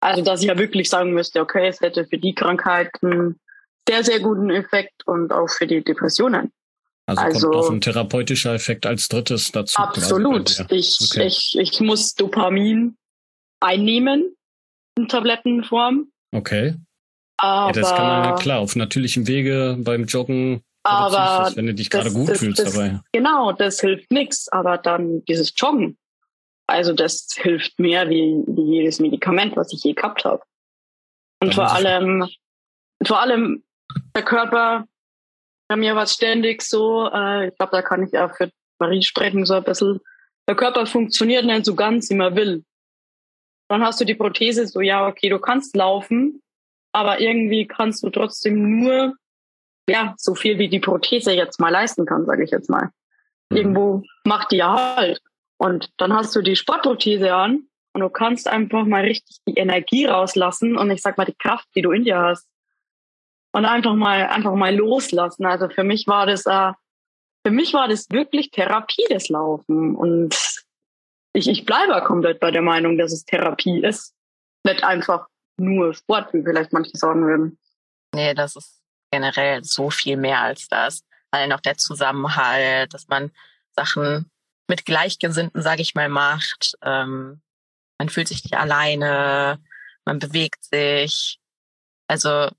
[0.00, 3.38] Also, dass ich ja wirklich sagen müsste, okay, es hätte für die Krankheiten
[3.88, 6.52] sehr, sehr guten Effekt und auch für die Depressionen.
[7.06, 9.80] Also, also kommt noch ein therapeutischer Effekt als drittes dazu.
[9.80, 10.64] Absolut.
[10.70, 11.26] Ich, okay.
[11.26, 12.96] ich, ich muss Dopamin
[13.60, 14.36] einnehmen
[14.96, 16.10] in Tablettenform.
[16.32, 16.74] Okay.
[17.42, 21.66] Aber ja, das kann man ja klar auf natürlichem Wege beim Joggen aber ist, wenn
[21.66, 23.00] du dich gerade gut das, fühlst das, dabei.
[23.12, 24.48] Genau, das hilft nichts.
[24.48, 25.98] Aber dann dieses Joggen,
[26.66, 30.42] also das hilft mehr wie, wie jedes Medikament, was ich je gehabt habe.
[31.40, 32.28] Und vor allem,
[33.04, 33.64] vor allem
[34.14, 34.86] der Körper,
[35.68, 39.02] bei mir war es ständig so, äh, ich glaube, da kann ich ja für Marie
[39.02, 40.00] sprechen, so ein bisschen,
[40.48, 42.64] der Körper funktioniert nicht so ganz, wie man will.
[43.68, 46.41] Dann hast du die Prothese so, ja, okay, du kannst laufen,
[46.92, 49.14] aber irgendwie kannst du trotzdem nur
[49.88, 52.90] ja, so viel wie die Prothese jetzt mal leisten kann, sage ich jetzt mal.
[53.50, 53.56] Mhm.
[53.56, 55.20] Irgendwo macht die ja halt.
[55.58, 60.06] Und dann hast du die Sportprothese an und du kannst einfach mal richtig die Energie
[60.06, 62.48] rauslassen und ich sag mal die Kraft, die du in dir hast.
[63.54, 65.44] Und einfach mal, einfach mal loslassen.
[65.44, 66.72] Also für mich war das, äh,
[67.44, 69.94] für mich war das wirklich Therapie, das Laufen.
[69.94, 70.34] Und
[71.34, 74.14] ich, ich bleibe komplett bei der Meinung, dass es Therapie ist.
[74.64, 77.58] Nicht einfach nur Sport, wie vielleicht manche sagen würden.
[78.14, 81.04] Nee, das ist generell so viel mehr als das.
[81.30, 83.30] Allein auch der Zusammenhalt, dass man
[83.74, 84.30] Sachen
[84.68, 86.76] mit Gleichgesinnten, sage ich mal, macht.
[86.82, 87.40] Ähm,
[87.98, 89.62] man fühlt sich nicht alleine,
[90.04, 91.38] man bewegt sich.
[92.08, 92.50] Also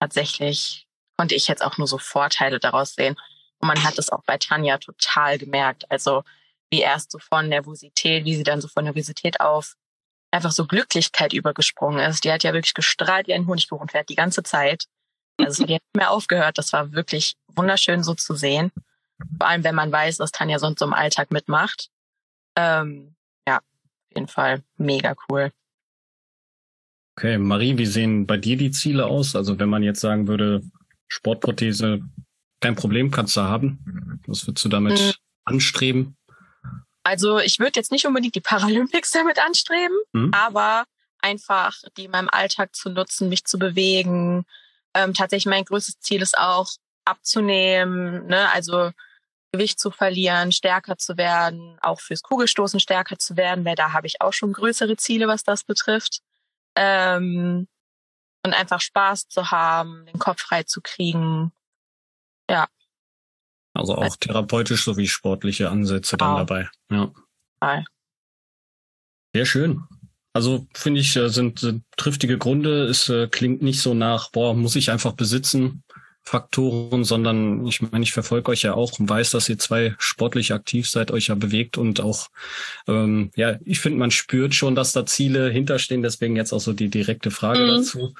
[0.00, 3.16] tatsächlich konnte ich jetzt auch nur so Vorteile daraus sehen.
[3.58, 5.90] Und man hat es auch bei Tanja total gemerkt.
[5.90, 6.22] Also
[6.70, 9.74] wie erst so von Nervosität, wie sie dann so von Nervosität auf
[10.30, 12.24] einfach so Glücklichkeit übergesprungen ist.
[12.24, 14.84] Die hat ja wirklich gestrahlt wie ein Honigkuchenpferd die ganze Zeit.
[15.38, 16.58] Also die hat nicht mehr aufgehört.
[16.58, 18.72] Das war wirklich wunderschön so zu sehen.
[19.38, 21.90] Vor allem, wenn man weiß, was Tanja sonst so im Alltag mitmacht.
[22.56, 23.14] Ähm,
[23.46, 25.52] ja, auf jeden Fall mega cool.
[27.16, 29.34] Okay, Marie, wie sehen bei dir die Ziele aus?
[29.34, 30.62] Also wenn man jetzt sagen würde,
[31.08, 32.00] Sportprothese,
[32.60, 34.20] kein Problem, kannst du haben.
[34.26, 35.12] Was würdest du damit mhm.
[35.44, 36.17] anstreben?
[37.08, 40.30] Also ich würde jetzt nicht unbedingt die Paralympics damit anstreben, mhm.
[40.34, 40.84] aber
[41.20, 44.44] einfach die in meinem Alltag zu nutzen, mich zu bewegen,
[44.92, 46.68] ähm, tatsächlich mein größtes Ziel ist auch
[47.06, 48.52] abzunehmen, ne?
[48.52, 48.90] also
[49.52, 54.06] Gewicht zu verlieren, stärker zu werden, auch fürs Kugelstoßen stärker zu werden, weil da habe
[54.06, 56.20] ich auch schon größere Ziele, was das betrifft.
[56.76, 57.68] Ähm,
[58.44, 61.52] und einfach Spaß zu haben, den Kopf frei zu kriegen.
[62.50, 62.68] Ja.
[63.78, 66.38] Also auch also, therapeutisch sowie sportliche Ansätze dann genau.
[66.38, 66.70] dabei.
[66.90, 67.12] Ja.
[67.62, 67.84] Hi.
[69.34, 69.82] Sehr schön.
[70.32, 72.84] Also finde ich, äh, sind, sind triftige Gründe.
[72.84, 75.82] Es äh, klingt nicht so nach, boah, muss ich einfach besitzen,
[76.28, 80.52] Faktoren, sondern ich meine, ich verfolge euch ja auch und weiß, dass ihr zwei sportlich
[80.52, 82.28] aktiv seid, euch ja bewegt und auch,
[82.86, 86.02] ähm, ja, ich finde, man spürt schon, dass da Ziele hinterstehen.
[86.02, 87.68] Deswegen jetzt auch so die direkte Frage mhm.
[87.68, 88.14] dazu.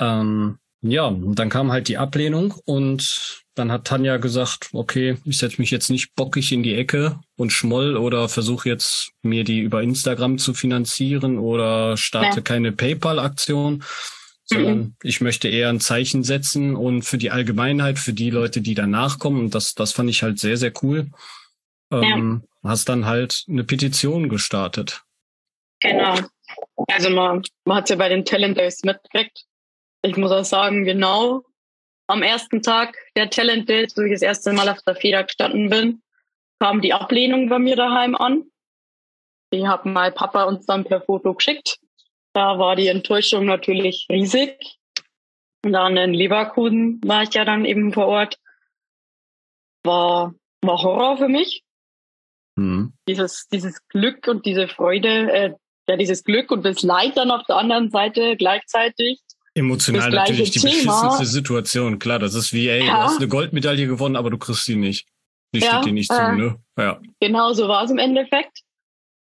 [0.00, 5.38] Ähm, ja, und dann kam halt die Ablehnung und dann hat Tanja gesagt, okay, ich
[5.38, 9.60] setze mich jetzt nicht bockig in die Ecke und schmoll oder versuche jetzt mir die
[9.60, 12.42] über Instagram zu finanzieren oder starte ja.
[12.42, 13.84] keine PayPal-Aktion,
[14.44, 14.94] sondern mhm.
[15.02, 19.18] ich möchte eher ein Zeichen setzen und für die Allgemeinheit, für die Leute, die danach
[19.18, 21.10] kommen, und das, das fand ich halt sehr, sehr cool,
[21.90, 22.70] ähm, ja.
[22.70, 25.02] hast dann halt eine Petition gestartet.
[25.80, 26.14] Genau.
[26.90, 29.44] Also man, man hat ja bei den Talent Days mitgekriegt.
[30.02, 31.44] Ich muss auch sagen, genau
[32.08, 35.70] am ersten Tag der Talent Days, wo ich das erste Mal auf der Feder gestanden
[35.70, 36.02] bin,
[36.58, 38.50] kam die Ablehnung bei mir daheim an.
[39.52, 41.78] Die hat mein Papa uns dann per Foto geschickt.
[42.32, 44.78] Da war die Enttäuschung natürlich riesig.
[45.64, 48.38] Und dann in Leverkusen war ich ja dann eben vor Ort.
[49.84, 51.62] War, war Horror für mich.
[52.56, 52.92] Mhm.
[53.06, 55.54] Dieses, dieses Glück und diese Freude, äh,
[55.88, 59.20] ja, dieses Glück und das Leid dann auf der anderen Seite gleichzeitig.
[59.58, 60.72] Emotional natürlich die Thema.
[60.74, 61.98] beschissenste Situation.
[61.98, 62.86] Klar, das ist wie, ey, ja.
[62.86, 65.06] du hast eine Goldmedaille gewonnen, aber du kriegst sie nicht.
[65.54, 66.56] Die ja, steht dir nicht äh, zu, ne?
[66.76, 67.00] Ja.
[67.20, 68.60] Genau so war es im Endeffekt.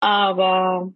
[0.00, 0.92] Aber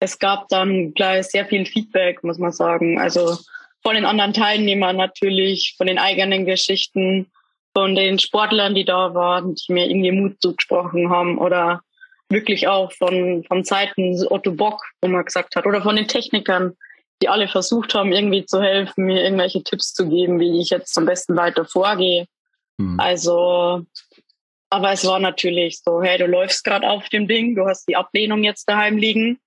[0.00, 2.98] es gab dann gleich sehr viel Feedback, muss man sagen.
[2.98, 3.38] Also
[3.82, 7.30] von den anderen Teilnehmern natürlich, von den eigenen Geschichten,
[7.72, 11.82] von den Sportlern, die da waren, die mir irgendwie Mut zugesprochen haben oder
[12.28, 16.76] wirklich auch von, von Zeiten Otto Bock, wo man gesagt hat, oder von den Technikern,
[17.22, 20.96] die alle versucht haben, irgendwie zu helfen, mir irgendwelche Tipps zu geben, wie ich jetzt
[20.96, 22.26] am besten weiter vorgehe.
[22.78, 22.98] Mhm.
[22.98, 23.84] Also,
[24.70, 27.96] aber es war natürlich so, hey, du läufst gerade auf dem Ding, du hast die
[27.96, 29.38] Ablehnung jetzt daheim liegen.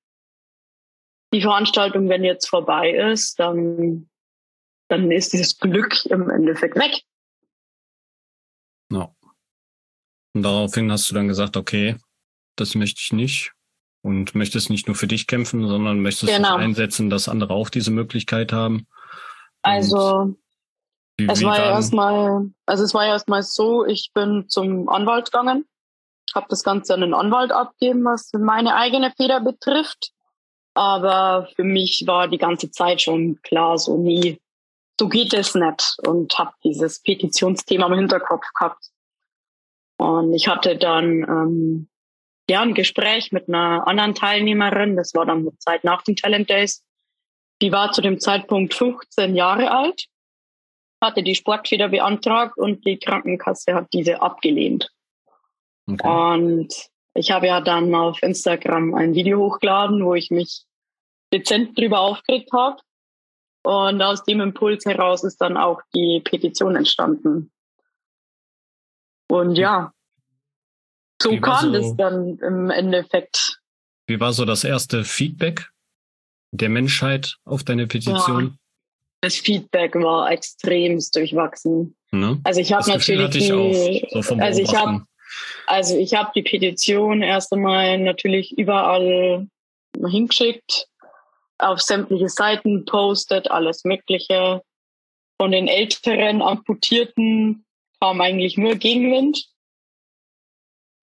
[1.33, 4.09] Die Veranstaltung, wenn jetzt vorbei ist, dann,
[4.87, 7.01] dann ist dieses Glück im Endeffekt weg.
[8.89, 9.15] No.
[10.35, 11.97] Und daraufhin hast du dann gesagt, okay,
[12.55, 13.53] das möchte ich nicht.
[14.03, 16.57] Und möchtest nicht nur für dich kämpfen, sondern möchtest genau.
[16.57, 18.85] einsetzen, dass andere auch diese Möglichkeit haben.
[19.61, 20.35] Also
[21.17, 25.65] es war ja erstmal, also es war ja erstmal so, ich bin zum Anwalt gegangen,
[26.35, 30.11] habe das Ganze an den Anwalt abgeben, was meine eigene Feder betrifft.
[30.73, 34.41] Aber für mich war die ganze Zeit schon klar, so nie,
[34.99, 35.97] so geht es nicht.
[36.05, 38.89] Und habe dieses Petitionsthema im Hinterkopf gehabt.
[39.97, 41.89] Und ich hatte dann ähm,
[42.49, 46.49] ja, ein Gespräch mit einer anderen Teilnehmerin, das war dann die Zeit nach den Talent
[46.49, 46.83] Days.
[47.61, 50.07] Die war zu dem Zeitpunkt 15 Jahre alt,
[51.01, 54.89] hatte die Sportfeder beantragt und die Krankenkasse hat diese abgelehnt.
[55.87, 56.07] Okay.
[56.07, 56.73] Und
[57.13, 60.65] ich habe ja dann auf Instagram ein Video hochgeladen, wo ich mich
[61.31, 62.81] dezent drüber aufgeregt habe.
[63.63, 67.51] Und aus dem Impuls heraus ist dann auch die Petition entstanden.
[69.29, 69.93] Und ja,
[71.23, 73.59] so kam so, es dann im Endeffekt.
[74.07, 75.69] Wie war so das erste Feedback
[76.51, 78.43] der Menschheit auf deine Petition?
[78.43, 78.51] Ja,
[79.21, 81.95] das Feedback war extremst durchwachsen.
[82.11, 82.39] Ne?
[82.43, 85.05] Also ich habe natürlich die, ich so also ich habe
[85.65, 89.47] also ich habe die Petition erst einmal natürlich überall
[89.97, 90.87] hingeschickt,
[91.57, 94.61] auf sämtliche Seiten postet, alles Mögliche.
[95.41, 97.65] Von den älteren Amputierten
[97.99, 99.52] kam eigentlich nur Gegenwind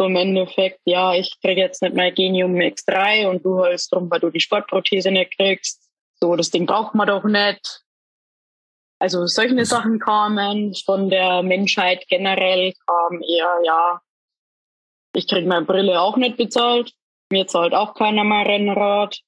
[0.00, 4.10] so im Endeffekt, ja, ich kriege jetzt nicht mehr Genium X3 und du holst drum,
[4.10, 5.90] weil du die Sportprothese nicht kriegst.
[6.18, 7.82] So, das Ding braucht man doch nicht.
[8.98, 14.00] Also solche Sachen kamen von der Menschheit generell, kam eher, ja,
[15.14, 16.94] ich krieg meine Brille auch nicht bezahlt.
[17.30, 19.20] Mir zahlt auch keiner mehr Rennrad.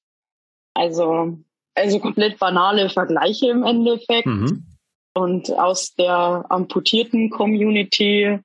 [0.73, 1.37] Also,
[1.75, 4.25] also komplett banale Vergleiche im Endeffekt.
[4.25, 4.65] Mhm.
[5.13, 8.39] Und aus der amputierten Community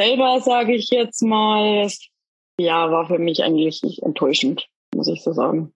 [0.00, 1.86] selber, sage ich jetzt mal,
[2.58, 5.72] ja, war für mich eigentlich enttäuschend, muss ich so sagen.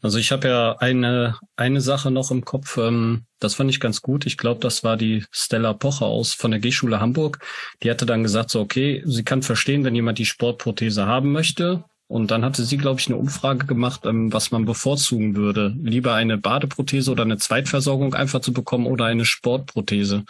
[0.00, 4.00] Also ich habe ja eine eine Sache noch im Kopf, ähm, das fand ich ganz
[4.00, 4.26] gut.
[4.26, 7.40] Ich glaube, das war die Stella Pocher aus von der G-Schule Hamburg.
[7.82, 11.84] Die hatte dann gesagt, so okay, sie kann verstehen, wenn jemand die Sportprothese haben möchte.
[12.06, 15.74] Und dann hatte sie, glaube ich, eine Umfrage gemacht, ähm, was man bevorzugen würde.
[15.82, 20.24] Lieber eine Badeprothese oder eine Zweitversorgung einfach zu bekommen oder eine Sportprothese.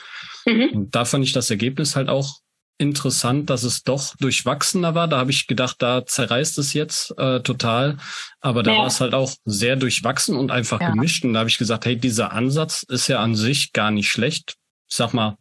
[0.47, 0.68] Mhm.
[0.73, 2.42] Und da fand ich das Ergebnis halt auch
[2.79, 5.09] interessant, dass es doch durchwachsener war.
[5.09, 7.99] Da habe ich gedacht, da zerreißt es jetzt äh, total.
[8.41, 8.79] Aber da ja.
[8.79, 10.91] war es halt auch sehr durchwachsen und einfach ja.
[10.91, 11.25] gemischt.
[11.25, 14.57] Und da habe ich gesagt, hey, dieser Ansatz ist ja an sich gar nicht schlecht.
[14.89, 15.37] Ich sag mal,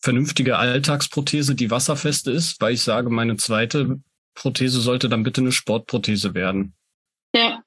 [0.00, 4.00] vernünftige Alltagsprothese, die wasserfest ist, weil ich sage, meine zweite
[4.34, 6.74] Prothese sollte dann bitte eine Sportprothese werden.
[7.34, 7.62] Ja.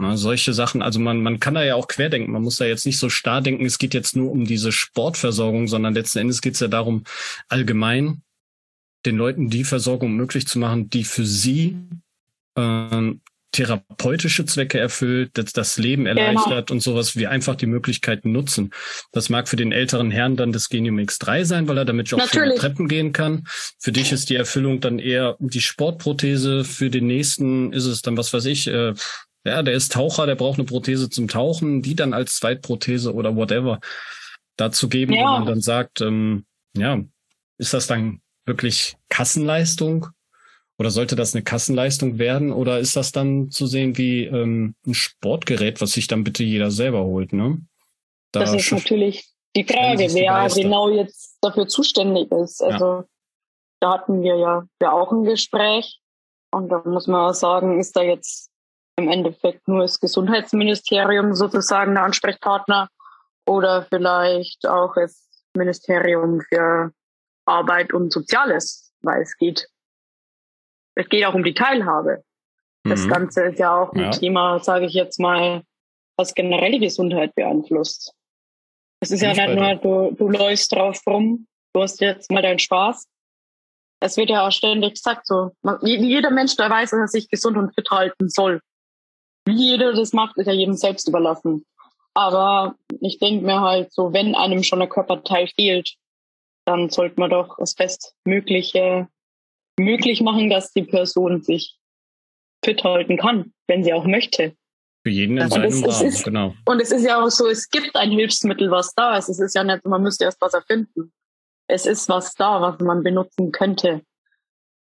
[0.00, 2.30] Na, solche Sachen, also man, man kann da ja auch querdenken.
[2.30, 5.66] Man muss da jetzt nicht so starr denken, es geht jetzt nur um diese Sportversorgung,
[5.66, 7.02] sondern letzten Endes geht es ja darum,
[7.48, 8.22] allgemein
[9.06, 11.76] den Leuten die Versorgung möglich zu machen, die für sie
[12.56, 13.20] ähm,
[13.52, 16.20] therapeutische Zwecke erfüllt, das, das Leben genau.
[16.20, 16.76] erleichtert genau.
[16.76, 18.70] und sowas, wie einfach die Möglichkeiten nutzen.
[19.12, 22.28] Das mag für den älteren Herrn dann das Genium X3 sein, weil er damit auch
[22.28, 23.44] schon Treppen gehen kann.
[23.78, 26.64] Für dich ist die Erfüllung dann eher die Sportprothese.
[26.64, 28.94] Für den nächsten ist es dann, was weiß ich, äh,
[29.44, 33.34] ja, der ist Taucher, der braucht eine Prothese zum Tauchen, die dann als Zweitprothese oder
[33.34, 33.80] whatever
[34.56, 35.20] dazu geben, ja.
[35.20, 36.44] wo man dann sagt, ähm,
[36.76, 37.00] ja,
[37.56, 40.08] ist das dann wirklich Kassenleistung?
[40.78, 42.52] Oder sollte das eine Kassenleistung werden?
[42.52, 46.70] Oder ist das dann zu sehen wie ähm, ein Sportgerät, was sich dann bitte jeder
[46.70, 47.32] selber holt?
[47.32, 47.60] Ne?
[48.32, 52.62] Da das ist natürlich die Frage, wer genau jetzt dafür zuständig ist.
[52.62, 53.04] Also ja.
[53.80, 56.00] da hatten wir ja, ja auch ein Gespräch.
[56.52, 58.50] Und da muss man sagen, ist da jetzt
[58.96, 62.88] im Endeffekt nur das Gesundheitsministerium sozusagen der Ansprechpartner
[63.46, 66.92] oder vielleicht auch das Ministerium für
[67.48, 69.68] Arbeit und Soziales, weil es geht,
[70.94, 72.22] es geht auch um die Teilhabe.
[72.84, 72.90] Mhm.
[72.90, 74.10] Das Ganze ist ja auch ein ja.
[74.10, 75.62] Thema, sage ich jetzt mal,
[76.16, 78.12] was generell die Gesundheit beeinflusst.
[79.00, 82.58] Es ist ja nicht nur, du, du läufst drauf rum, du hast jetzt mal deinen
[82.58, 83.06] Spaß.
[84.00, 87.56] Es wird ja auch ständig gesagt, so, jeder Mensch, der weiß, dass er sich gesund
[87.56, 88.60] und fit halten soll.
[89.44, 91.64] Wie jeder das macht, ist ja jedem selbst überlassen.
[92.14, 95.94] Aber ich denke mir halt so, wenn einem schon ein Körperteil fehlt,
[96.68, 99.08] dann sollte man doch das Bestmögliche
[99.78, 101.78] möglich machen, dass die Person sich
[102.62, 104.54] fit halten kann, wenn sie auch möchte.
[105.02, 106.54] Für jeden in seinem Rahmen, ist, genau.
[106.66, 109.30] Und es ist ja auch so, es gibt ein Hilfsmittel, was da ist.
[109.30, 111.12] Es ist ja nicht, man müsste erst was erfinden.
[111.68, 114.02] Es ist was da, was man benutzen könnte.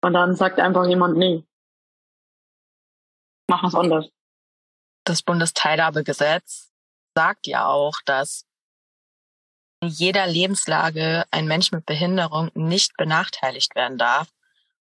[0.02, 1.44] Und dann sagt einfach jemand, nee,
[3.50, 4.10] mach was anderes.
[5.04, 6.72] Das Bundesteilhabegesetz
[7.16, 8.46] sagt ja auch, dass
[9.88, 14.28] jeder Lebenslage ein Mensch mit Behinderung nicht benachteiligt werden darf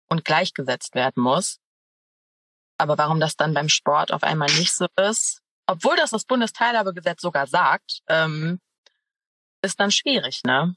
[0.08, 1.58] und gleichgesetzt werden muss.
[2.78, 7.22] Aber warum das dann beim Sport auf einmal nicht so ist, obwohl das das Bundesteilhabegesetz
[7.22, 8.60] sogar sagt, ähm,
[9.62, 10.74] ist dann schwierig, ne?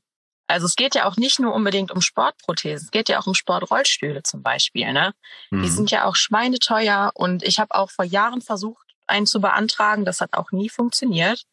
[0.48, 3.34] Also es geht ja auch nicht nur unbedingt um Sportprothesen, es geht ja auch um
[3.34, 5.14] Sportrollstühle zum Beispiel, ne?
[5.50, 5.64] Mhm.
[5.64, 10.06] Die sind ja auch schweineteuer und ich habe auch vor Jahren versucht, einen zu beantragen.
[10.06, 11.44] Das hat auch nie funktioniert.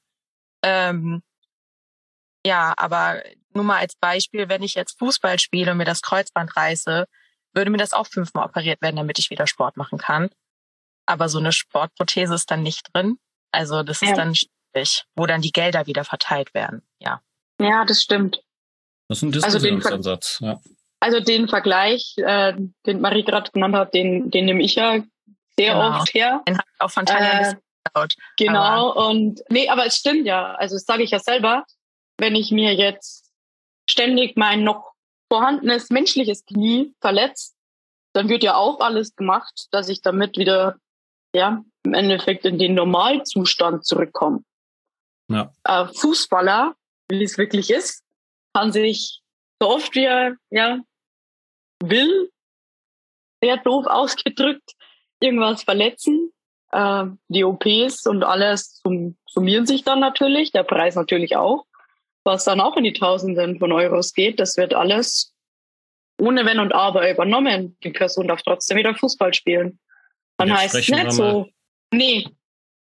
[0.63, 1.23] Ähm,
[2.45, 3.23] ja, aber
[3.55, 7.07] nur mal als Beispiel, wenn ich jetzt Fußball spiele und mir das Kreuzband reiße,
[7.55, 10.31] würde mir das auch fünfmal operiert werden, damit ich wieder Sport machen kann.
[11.07, 13.19] Aber so eine Sportprothese ist dann nicht drin.
[13.51, 14.09] Also das ja.
[14.09, 16.83] ist dann schwierig, wo dann die Gelder wieder verteilt werden.
[16.99, 17.21] Ja.
[17.61, 18.43] Ja, das stimmt.
[19.09, 20.41] Das ist ein Diskussionsansatz.
[20.41, 20.61] Also den, ja.
[21.01, 22.55] also den Vergleich, äh,
[22.87, 25.03] den Marie gerade genannt hat, den, den nehme ich ja
[25.57, 26.01] sehr genau.
[26.01, 26.43] oft her.
[26.49, 27.55] Den habe ich auch von Tanja äh.
[28.39, 29.09] Genau, aber.
[29.09, 30.55] und nee, aber es stimmt ja.
[30.55, 31.67] Also das sage ich ja selber,
[32.19, 33.31] wenn ich mir jetzt
[33.89, 34.93] ständig mein noch
[35.31, 37.57] vorhandenes menschliches Knie verletzt,
[38.13, 40.77] dann wird ja auch alles gemacht, dass ich damit wieder
[41.35, 44.45] ja im Endeffekt in den Normalzustand zurückkomme.
[45.29, 45.53] Ja.
[45.65, 46.75] Äh, Fußballer,
[47.09, 48.05] wie es wirklich ist,
[48.55, 49.23] kann sich
[49.61, 50.81] so oft wie er ja,
[51.83, 52.31] will,
[53.43, 54.73] sehr doof ausgedrückt,
[55.21, 56.33] irgendwas verletzen.
[56.71, 61.65] Äh, die OPs und alles sum summieren sich dann natürlich, der Preis natürlich auch,
[62.25, 64.39] was dann auch in die Tausenden von Euros geht.
[64.41, 65.35] Das wird alles
[66.21, 67.77] ohne Wenn und Aber übernommen.
[67.83, 69.79] Die Person darf trotzdem wieder Fußball spielen.
[70.37, 71.49] Dann heißt es nicht so,
[71.93, 72.29] nee,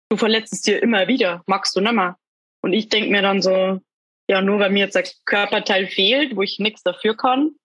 [0.10, 2.18] du verletzt es dir immer wieder, magst du nimmer.
[2.62, 3.80] Und ich denke mir dann so,
[4.28, 7.56] ja, nur weil mir jetzt ein Körperteil fehlt, wo ich nichts dafür kann,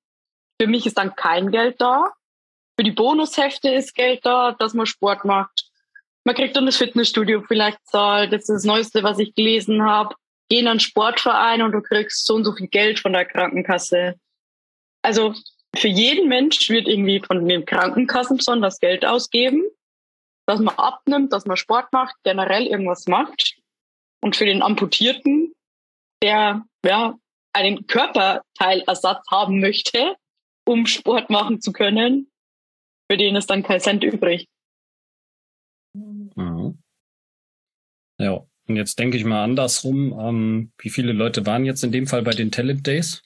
[0.60, 2.12] für mich ist dann kein Geld da.
[2.78, 5.70] Für die Bonushefte ist Geld da, dass man Sport macht.
[6.24, 8.32] Man kriegt dann das Fitnessstudio vielleicht zahlt.
[8.32, 10.14] Das ist das Neueste, was ich gelesen habe.
[10.48, 14.18] Geh in einen Sportverein und du kriegst so und so viel Geld von der Krankenkasse.
[15.02, 15.34] Also
[15.76, 19.64] für jeden Mensch wird irgendwie von den Krankenkassen besonders Geld ausgeben,
[20.46, 23.56] dass man abnimmt, dass man Sport macht, generell irgendwas macht.
[24.22, 25.52] Und für den Amputierten,
[26.22, 27.18] der ja
[27.52, 30.16] einen Körperteilersatz haben möchte,
[30.66, 32.30] um Sport machen zu können,
[33.10, 34.48] für den ist dann kein Cent übrig.
[35.94, 36.78] Mhm.
[38.18, 40.18] Ja, und jetzt denke ich mal andersrum.
[40.18, 43.22] Ähm, wie viele Leute waren jetzt in dem Fall bei den Talent Days?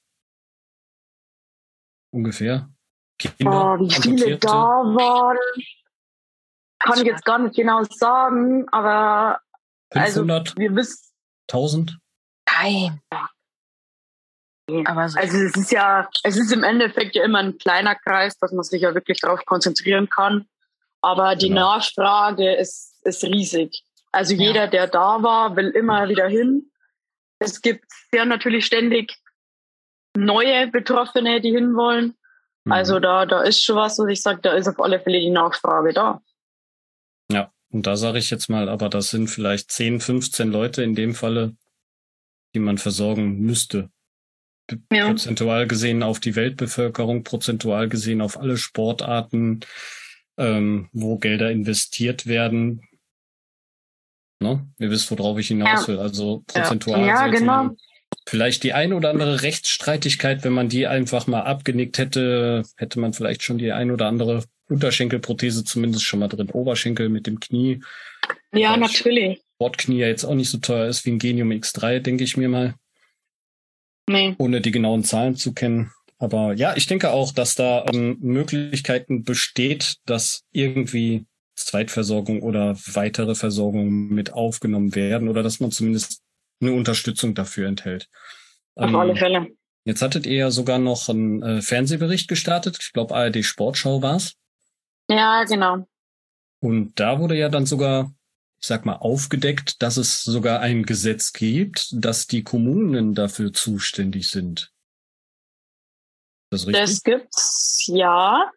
[2.10, 2.70] Ungefähr.
[3.18, 5.36] Kinder, oh, wie viele da waren,
[6.78, 9.40] kann ich jetzt gar nicht genau sagen, aber
[9.92, 11.08] 500, also wir wissen
[11.48, 11.98] 1000.
[12.50, 13.00] Nein.
[14.84, 15.18] Aber so.
[15.18, 18.64] Also es ist ja, es ist im Endeffekt ja immer ein kleiner Kreis, dass man
[18.64, 20.46] sich ja wirklich darauf konzentrieren kann.
[21.00, 21.76] Aber die genau.
[21.76, 23.82] Nachfrage ist, ist riesig.
[24.12, 24.48] Also ja.
[24.48, 26.70] jeder, der da war, will immer wieder hin.
[27.38, 29.16] Es gibt ja natürlich ständig
[30.16, 32.16] neue Betroffene, die hinwollen.
[32.64, 32.72] Mhm.
[32.72, 35.30] Also da, da ist schon was, was ich sage, da ist auf alle Fälle die
[35.30, 36.22] Nachfrage da.
[37.30, 40.94] Ja, und da sage ich jetzt mal, aber das sind vielleicht 10, 15 Leute in
[40.94, 41.56] dem Falle,
[42.54, 43.90] die man versorgen müsste.
[44.92, 45.08] Ja.
[45.08, 49.60] Prozentual gesehen auf die Weltbevölkerung, prozentual gesehen auf alle Sportarten,
[50.36, 52.82] ähm, wo Gelder investiert werden.
[54.40, 54.66] Ne?
[54.78, 55.98] Ihr wisst, worauf ich hinaus will.
[55.98, 57.00] Also prozentual.
[57.00, 57.70] Ja, ja genau.
[58.26, 63.12] Vielleicht die ein oder andere Rechtsstreitigkeit, wenn man die einfach mal abgenickt hätte, hätte man
[63.12, 66.50] vielleicht schon die ein oder andere Unterschenkelprothese zumindest schon mal drin.
[66.50, 67.80] Oberschenkel mit dem Knie.
[68.52, 69.40] Ja, Weil natürlich.
[69.54, 72.48] Sportknie ja jetzt auch nicht so teuer ist wie ein Genium X3, denke ich mir
[72.48, 72.74] mal.
[74.08, 74.34] Nee.
[74.38, 75.90] Ohne die genauen Zahlen zu kennen.
[76.18, 81.26] aber ja, ich denke auch, dass da ähm, Möglichkeiten besteht, dass irgendwie
[81.66, 86.22] Zweitversorgung oder weitere Versorgung mit aufgenommen werden oder dass man zumindest
[86.60, 88.08] eine Unterstützung dafür enthält.
[88.74, 89.48] Auf ähm, alle Fälle.
[89.84, 92.78] Jetzt hattet ihr ja sogar noch einen äh, Fernsehbericht gestartet.
[92.80, 94.34] Ich glaube, ARD Sportschau war's.
[95.08, 95.86] Ja, genau.
[96.60, 98.12] Und da wurde ja dann sogar,
[98.60, 104.28] ich sag mal, aufgedeckt, dass es sogar ein Gesetz gibt, dass die Kommunen dafür zuständig
[104.28, 104.72] sind.
[106.50, 106.82] Das, richtig?
[106.82, 108.50] das gibt's, ja.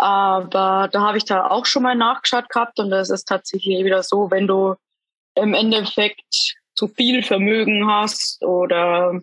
[0.00, 4.02] Aber da habe ich da auch schon mal nachgeschaut gehabt und das ist tatsächlich wieder
[4.02, 4.74] so, wenn du
[5.34, 9.20] im Endeffekt zu viel Vermögen hast oder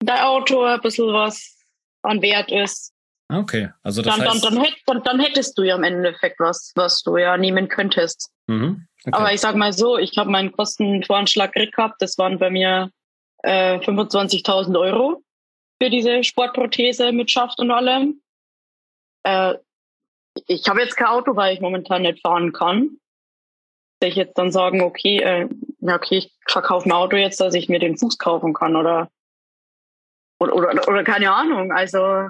[0.00, 1.56] dein Auto ein bisschen was
[2.02, 2.92] an Wert ist.
[3.32, 4.44] Okay, also das dann, heißt...
[4.44, 7.68] Dann, dann, hätt, dann, dann hättest du ja im Endeffekt was, was du ja nehmen
[7.68, 8.32] könntest.
[8.48, 9.12] Mhm, okay.
[9.12, 12.90] Aber ich sag mal so, ich habe meinen Kostenvoranschlag gehabt, das waren bei mir
[13.44, 15.22] äh, 25.000 Euro
[15.80, 18.20] für diese Sportprothese mit Schaft und allem.
[19.22, 19.54] Äh,
[20.46, 22.98] ich habe jetzt kein Auto, weil ich momentan nicht fahren kann.
[24.00, 25.48] Soll ich jetzt dann sagen, okay, äh,
[25.80, 29.10] ja, okay, ich verkaufe ein Auto jetzt, dass ich mir den Fuß kaufen kann oder,
[30.40, 31.72] oder, oder, oder keine Ahnung.
[31.72, 32.28] Also.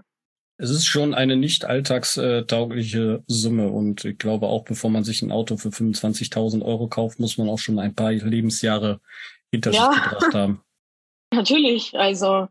[0.59, 5.33] Es ist schon eine nicht alltagstaugliche Summe und ich glaube auch, bevor man sich ein
[5.33, 9.01] Auto für 25.000 Euro kauft, muss man auch schon ein paar Lebensjahre
[9.51, 9.93] hinter ja.
[9.93, 10.63] sich gebracht haben.
[11.35, 12.49] Natürlich, also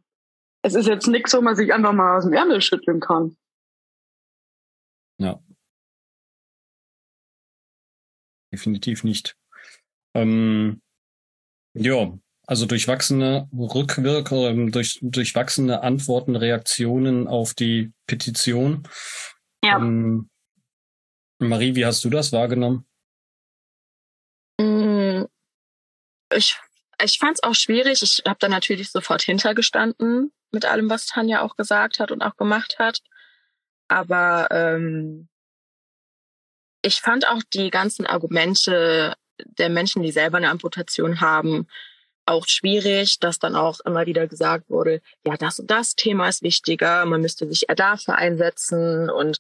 [0.63, 3.37] es ist jetzt nichts, wo man sich einfach mal aus dem Ärmel schütteln kann.
[8.51, 9.35] Definitiv nicht.
[10.13, 10.81] Ähm,
[11.73, 18.83] ja, also durchwachsene Rückwirkungen, ähm, durch, durchwachsene Antworten, Reaktionen auf die Petition.
[19.63, 19.77] Ja.
[19.77, 20.29] Ähm,
[21.39, 22.85] Marie, wie hast du das wahrgenommen?
[24.59, 25.25] Mm,
[26.35, 26.59] ich,
[27.03, 28.03] ich fand es auch schwierig.
[28.03, 32.35] Ich habe da natürlich sofort hintergestanden mit allem, was Tanja auch gesagt hat und auch
[32.35, 33.01] gemacht hat.
[33.87, 35.29] Aber ähm,
[36.81, 39.15] ich fand auch die ganzen Argumente
[39.57, 41.67] der Menschen, die selber eine Amputation haben,
[42.25, 46.43] auch schwierig, dass dann auch immer wieder gesagt wurde, ja, das und das Thema ist
[46.43, 49.39] wichtiger, man müsste sich eher dafür einsetzen und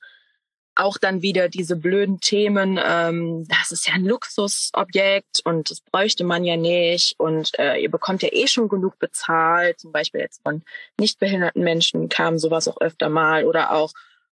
[0.73, 6.23] auch dann wieder diese blöden Themen, ähm, das ist ja ein Luxusobjekt und das bräuchte
[6.23, 10.41] man ja nicht und äh, ihr bekommt ja eh schon genug bezahlt, zum Beispiel jetzt
[10.43, 10.63] von
[10.97, 13.91] nicht behinderten Menschen kam sowas auch öfter mal oder auch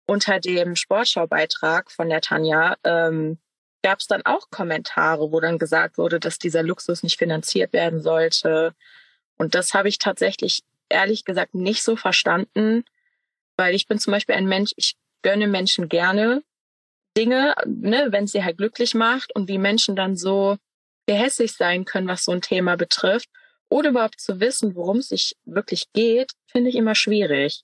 [0.05, 3.37] unter dem Sportschaubeitrag von der Tanja ähm,
[3.83, 8.01] gab es dann auch Kommentare, wo dann gesagt wurde, dass dieser Luxus nicht finanziert werden
[8.01, 8.73] sollte.
[9.37, 12.85] Und das habe ich tatsächlich ehrlich gesagt nicht so verstanden,
[13.57, 16.43] weil ich bin zum Beispiel ein Mensch, ich gönne Menschen gerne
[17.17, 20.57] Dinge, ne, wenn sie halt glücklich macht und wie Menschen dann so
[21.05, 23.29] gehässig sein können, was so ein Thema betrifft,
[23.69, 27.63] oder überhaupt zu wissen, worum es sich wirklich geht, finde ich immer schwierig.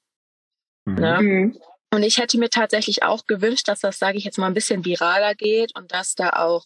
[0.86, 0.96] Mhm.
[0.96, 1.54] Ne?
[1.92, 4.86] Und ich hätte mir tatsächlich auch gewünscht, dass das, sage ich jetzt mal, ein bisschen
[4.86, 6.66] viraler geht und dass da auch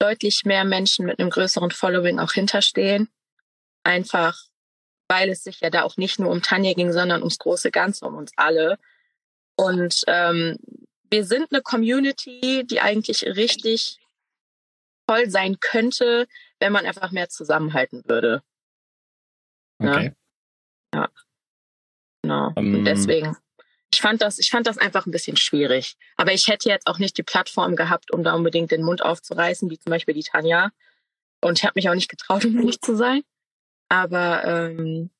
[0.00, 3.08] deutlich mehr Menschen mit einem größeren Following auch hinterstehen.
[3.84, 4.36] Einfach,
[5.08, 8.06] weil es sich ja da auch nicht nur um Tanja ging, sondern ums große Ganze,
[8.06, 8.78] um uns alle.
[9.56, 10.58] Und ähm,
[11.10, 13.98] wir sind eine Community, die eigentlich richtig
[15.06, 16.26] toll sein könnte,
[16.58, 18.42] wenn man einfach mehr zusammenhalten würde.
[19.78, 20.12] Okay.
[20.92, 21.00] Ja.
[21.02, 21.08] ja.
[22.22, 22.48] Genau.
[22.48, 23.36] Um, und ähm, deswegen
[23.94, 25.96] ich fand das, ich fand das einfach ein bisschen schwierig.
[26.16, 29.70] Aber ich hätte jetzt auch nicht die Plattform gehabt, um da unbedingt den Mund aufzureißen,
[29.70, 30.70] wie zum Beispiel die Tanja.
[31.40, 33.22] Und ich habe mich auch nicht getraut, um nicht zu sein.
[33.88, 35.10] Aber ähm,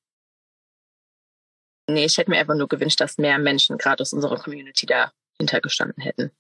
[1.89, 5.13] nee, ich hätte mir einfach nur gewünscht, dass mehr Menschen gerade aus unserer Community da
[5.39, 6.33] hintergestanden hätten.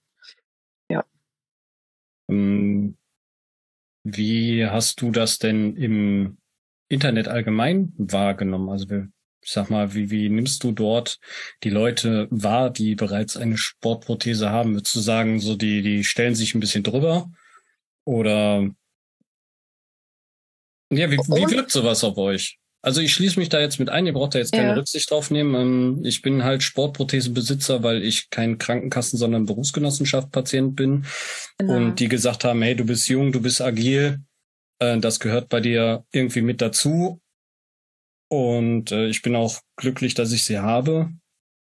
[0.91, 1.05] Ja.
[2.28, 2.97] Ähm,
[4.03, 6.39] wie hast du das denn im
[6.89, 8.70] Internet allgemein wahrgenommen?
[8.70, 9.09] Also wir
[9.45, 11.19] ich sag mal, wie, wie nimmst du dort
[11.63, 14.75] die Leute wahr, die bereits eine Sportprothese haben?
[14.75, 17.31] Würdest du sagen, so die, die stellen sich ein bisschen drüber?
[18.05, 18.71] Oder
[20.91, 22.59] ja, wie, wie wirkt sowas auf euch?
[22.81, 24.75] Also ich schließe mich da jetzt mit ein, ihr braucht da jetzt keine ja.
[24.75, 25.55] Rücksicht drauf nehmen.
[25.55, 31.07] Ähm, ich bin halt Sportprothesenbesitzer, weil ich kein Krankenkassen, sondern Berufsgenossenschaft-Patient bin.
[31.59, 31.77] Genau.
[31.77, 34.21] Und die gesagt haben, hey, du bist jung, du bist agil,
[34.81, 37.21] äh, das gehört bei dir irgendwie mit dazu.
[38.35, 41.11] Und äh, ich bin auch glücklich, dass ich sie habe.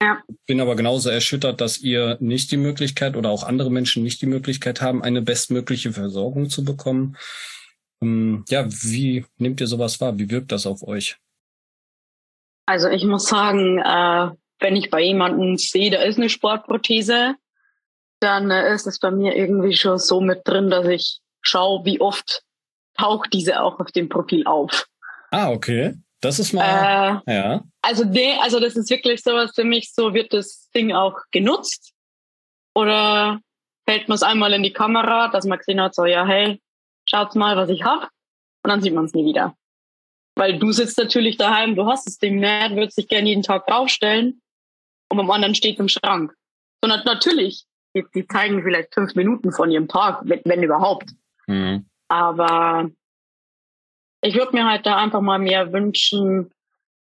[0.03, 0.21] Ja.
[0.47, 4.27] Bin aber genauso erschüttert, dass ihr nicht die Möglichkeit oder auch andere Menschen nicht die
[4.27, 7.17] Möglichkeit haben, eine bestmögliche Versorgung zu bekommen.
[8.03, 10.19] Ähm, ja, wie nehmt ihr sowas wahr?
[10.19, 11.19] Wie wirkt das auf euch?
[12.67, 17.37] Also ich muss sagen, äh, wenn ich bei jemandem sehe, da ist eine Sportprothese,
[18.21, 22.01] dann äh, ist es bei mir irgendwie schon so mit drin, dass ich schaue, wie
[22.01, 22.43] oft
[22.97, 24.87] taucht diese auch auf dem Profil auf.
[25.31, 25.95] Ah, okay.
[26.23, 27.65] Das ist mal, äh, ja.
[27.83, 31.93] Also, nee, also das ist wirklich sowas für mich, so wird das Ding auch genutzt.
[32.75, 33.41] Oder
[33.87, 36.63] hält man es einmal in die Kamera, dass man gesehen hat, so, ja, hey,
[37.11, 38.05] schaut mal, was ich hab.
[38.63, 39.57] Und dann sieht man es nie wieder.
[40.37, 43.67] Weil du sitzt natürlich daheim, du hast das Ding nicht, würdest dich gerne jeden Tag
[43.67, 44.41] draufstellen
[45.11, 46.33] und beim anderen steht im Schrank.
[46.83, 47.67] Sondern natürlich,
[47.97, 51.11] die, die zeigen vielleicht fünf Minuten von ihrem Tag, wenn, wenn überhaupt.
[51.49, 51.87] Mhm.
[52.07, 52.89] Aber
[54.23, 56.53] ich würde mir halt da einfach mal mehr wünschen,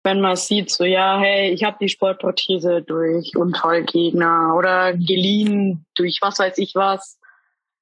[0.03, 6.19] wenn man sieht, so ja, hey, ich habe die Sportprothese durch Unfallgegner oder geliehen durch
[6.21, 7.19] was weiß ich was.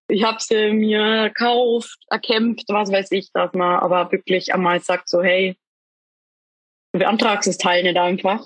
[0.08, 5.10] Ich habe sie mir gekauft, erkämpft, was weiß ich, dass man aber wirklich einmal sagt,
[5.10, 5.58] so hey,
[6.94, 8.44] du beantragst das Teil nicht einfach,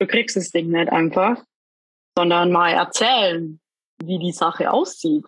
[0.00, 1.42] du kriegst das Ding nicht einfach,
[2.16, 3.60] sondern mal erzählen,
[4.02, 5.24] wie die Sache aussieht.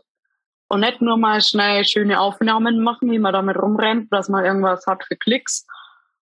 [0.69, 4.87] Und nicht nur mal schnell schöne Aufnahmen machen, wie man damit rumrennt, dass man irgendwas
[4.87, 5.67] hat für Klicks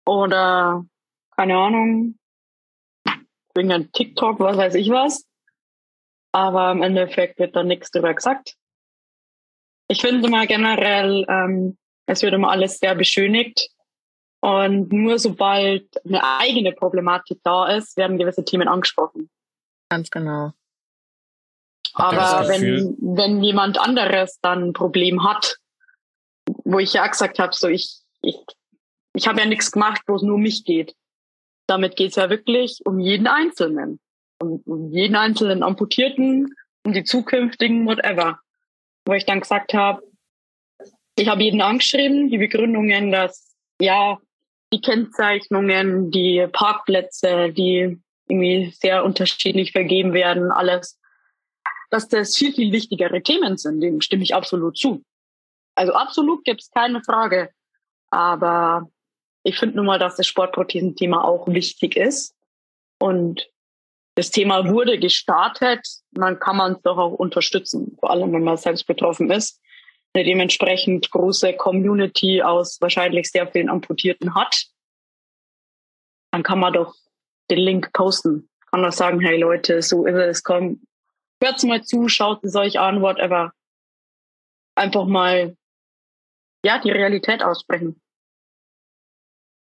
[0.06, 0.86] oder
[1.36, 2.18] keine Ahnung,
[3.56, 5.26] wegen einem TikTok, was weiß ich was.
[6.32, 8.56] Aber im Endeffekt wird da nichts drüber gesagt.
[9.88, 13.70] Ich finde mal generell, ähm, es wird immer alles sehr beschönigt.
[14.41, 19.30] Und nur sobald eine eigene Problematik da ist, werden gewisse Themen angesprochen.
[19.89, 20.54] Ganz genau.
[21.96, 25.58] Aber wenn, wenn jemand anderes dann ein Problem hat,
[26.66, 28.38] wo ich ja gesagt habe, so ich, ich,
[29.14, 30.93] ich habe ja nichts gemacht, wo es nur um mich geht.
[31.68, 34.00] Damit geht es ja wirklich um jeden Einzelnen.
[34.41, 38.39] Um, um jeden einzelnen Amputierten, um die zukünftigen, whatever.
[39.06, 40.04] Wo ich dann gesagt habe,
[41.18, 44.20] ich habe jeden angeschrieben, die Begründungen, dass ja,
[44.74, 51.00] die Kennzeichnungen, die Parkplätze, die irgendwie sehr unterschiedlich vergeben werden, alles
[51.90, 53.82] dass das viel, viel wichtigere Themen sind.
[53.82, 55.04] Dem stimme ich absolut zu.
[55.76, 57.50] Also absolut gibt es keine Frage.
[58.10, 58.90] Aber
[59.44, 62.36] ich finde nun mal, dass das Sportprothesen-Thema auch wichtig ist.
[63.00, 63.50] Und
[64.16, 68.58] das Thema wurde gestartet, dann kann man es doch auch unterstützen, vor allem wenn man
[68.58, 69.62] selbst betroffen ist.
[70.14, 74.68] Eine dementsprechend große Community aus wahrscheinlich sehr vielen Amputierten hat,
[76.32, 76.96] dann kann man doch
[77.50, 78.50] den Link posten.
[78.72, 80.82] Kann doch sagen, hey Leute, so ist es, komm,
[81.46, 83.54] hört's mal zu, schaut es euch an, whatever.
[84.76, 85.56] Einfach mal,
[86.66, 88.02] ja, die Realität aussprechen.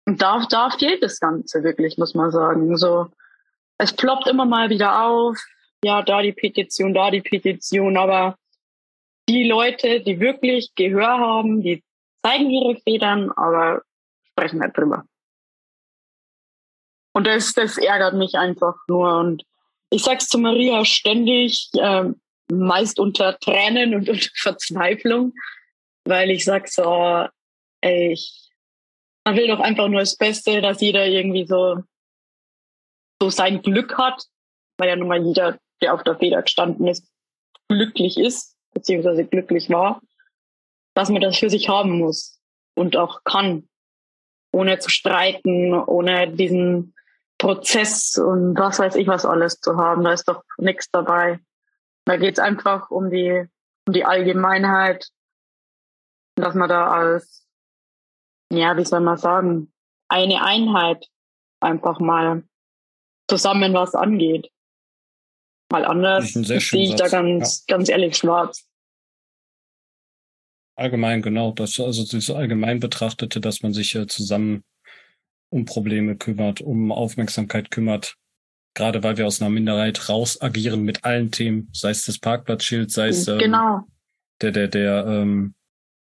[0.06, 2.76] Und da, da fehlt das Ganze wirklich, muss man sagen.
[2.76, 3.08] So,
[3.78, 5.38] es ploppt immer mal wieder auf,
[5.84, 8.36] ja, da die Petition, da die Petition, aber
[9.28, 11.82] die Leute, die wirklich Gehör haben, die
[12.24, 13.82] zeigen ihre Federn, aber
[14.30, 15.04] sprechen nicht drüber.
[17.14, 19.18] Und das, das ärgert mich einfach nur.
[19.18, 19.44] Und
[19.92, 22.04] ich sag's zu Maria ständig, äh,
[22.50, 25.34] meist unter Tränen und unter Verzweiflung,
[26.04, 27.26] weil ich sag so,
[27.82, 28.50] ey, ich,
[29.24, 31.78] man will doch einfach nur das Beste, dass jeder irgendwie so,
[33.20, 34.24] so sein Glück hat,
[34.78, 37.06] weil ja nun mal jeder, der auf der Feder gestanden ist,
[37.68, 40.00] glücklich ist, beziehungsweise glücklich war,
[40.94, 42.40] dass man das für sich haben muss
[42.74, 43.68] und auch kann,
[44.52, 46.94] ohne zu streiten, ohne diesen
[47.42, 50.04] Prozess und was weiß ich was alles zu haben.
[50.04, 51.40] Da ist doch nichts dabei.
[52.04, 53.48] Da geht es einfach um die,
[53.84, 55.08] um die Allgemeinheit,
[56.36, 57.44] dass man da als,
[58.52, 59.72] ja, wie soll man sagen,
[60.08, 61.08] eine Einheit
[61.60, 62.44] einfach mal
[63.28, 64.48] zusammen was angeht.
[65.72, 67.76] Mal anders sehe ich da ganz, ja.
[67.76, 68.68] ganz ehrlich schwarz.
[70.76, 71.50] Allgemein, genau.
[71.50, 74.62] Das, also das allgemein betrachtete, dass man sich äh, zusammen
[75.52, 78.16] um Probleme kümmert, um Aufmerksamkeit kümmert.
[78.74, 82.90] Gerade weil wir aus einer Minderheit raus agieren mit allen Themen, sei es das Parkplatzschild,
[82.90, 83.86] sei es ähm, genau.
[84.40, 85.54] der, der, der, ähm,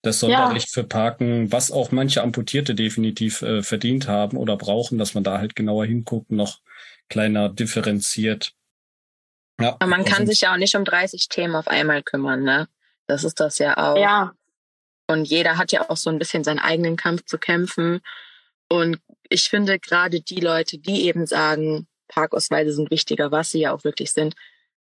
[0.02, 0.82] das Sonderrecht ja.
[0.82, 5.38] für Parken, was auch manche Amputierte definitiv äh, verdient haben oder brauchen, dass man da
[5.38, 6.60] halt genauer hinguckt, noch
[7.08, 8.52] kleiner differenziert.
[9.58, 12.68] Ja, Aber man kann sich ja auch nicht um 30 Themen auf einmal kümmern, ne?
[13.06, 13.96] Das ist das ja auch.
[13.96, 14.32] Ja.
[15.06, 18.00] Und jeder hat ja auch so ein bisschen seinen eigenen Kampf zu kämpfen.
[18.68, 23.72] Und ich finde gerade die Leute, die eben sagen, Parkausweise sind wichtiger, was sie ja
[23.72, 24.34] auch wirklich sind,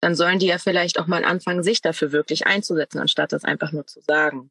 [0.00, 3.72] dann sollen die ja vielleicht auch mal anfangen, sich dafür wirklich einzusetzen, anstatt das einfach
[3.72, 4.50] nur zu sagen.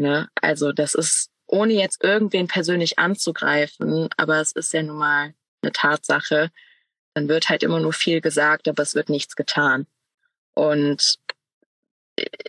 [0.00, 0.28] Ne?
[0.34, 5.72] Also das ist, ohne jetzt irgendwen persönlich anzugreifen, aber es ist ja nun mal eine
[5.72, 6.50] Tatsache,
[7.14, 9.86] dann wird halt immer nur viel gesagt, aber es wird nichts getan.
[10.54, 11.18] Und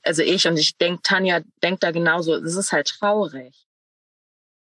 [0.03, 3.62] also ich und ich denke, Tanja denkt da genauso, es ist halt traurig.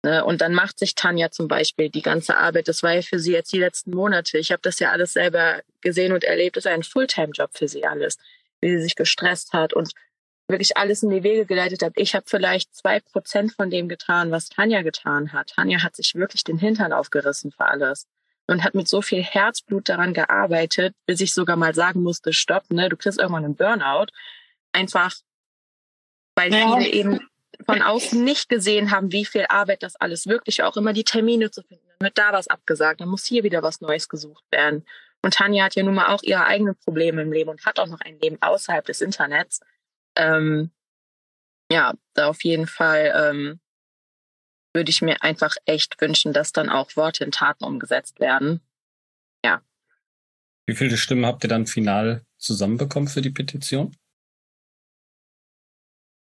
[0.04, 0.26] Ne?
[0.26, 2.68] Und dann macht sich Tanja zum Beispiel die ganze Arbeit.
[2.68, 4.38] Das war ja für sie jetzt die letzten Monate.
[4.38, 6.58] Ich habe das ja alles selber gesehen und erlebt.
[6.58, 8.18] Das ist ein Fulltime-Job für sie alles,
[8.62, 9.92] wie sie sich gestresst hat und
[10.48, 11.94] wirklich alles in die Wege geleitet habe.
[11.96, 15.52] Ich habe vielleicht zwei Prozent von dem getan, was Tanja getan hat.
[15.56, 18.08] Tanja hat sich wirklich den Hintern aufgerissen für alles
[18.48, 22.70] und hat mit so viel Herzblut daran gearbeitet, bis ich sogar mal sagen musste, stopp,
[22.70, 24.08] ne, du kriegst irgendwann einen Burnout.
[24.74, 25.16] Einfach,
[26.36, 26.78] weil ja.
[26.78, 27.20] viele eben
[27.72, 31.52] von außen nicht gesehen haben, wie viel Arbeit das alles wirklich auch immer die Termine
[31.52, 31.86] zu finden.
[31.88, 34.86] Dann wird da was abgesagt, dann muss hier wieder was Neues gesucht werden.
[35.24, 37.88] Und Tanja hat ja nun mal auch ihre eigenen Probleme im Leben und hat auch
[37.88, 39.62] noch ein Leben außerhalb des Internets.
[40.16, 40.72] Ähm,
[41.72, 43.60] ja, da auf jeden Fall ähm,
[44.74, 48.62] würde ich mir einfach echt wünschen, dass dann auch Worte in Taten umgesetzt werden.
[49.46, 49.62] Ja.
[50.66, 53.96] Wie viele Stimmen habt ihr dann final zusammenbekommen für die Petition?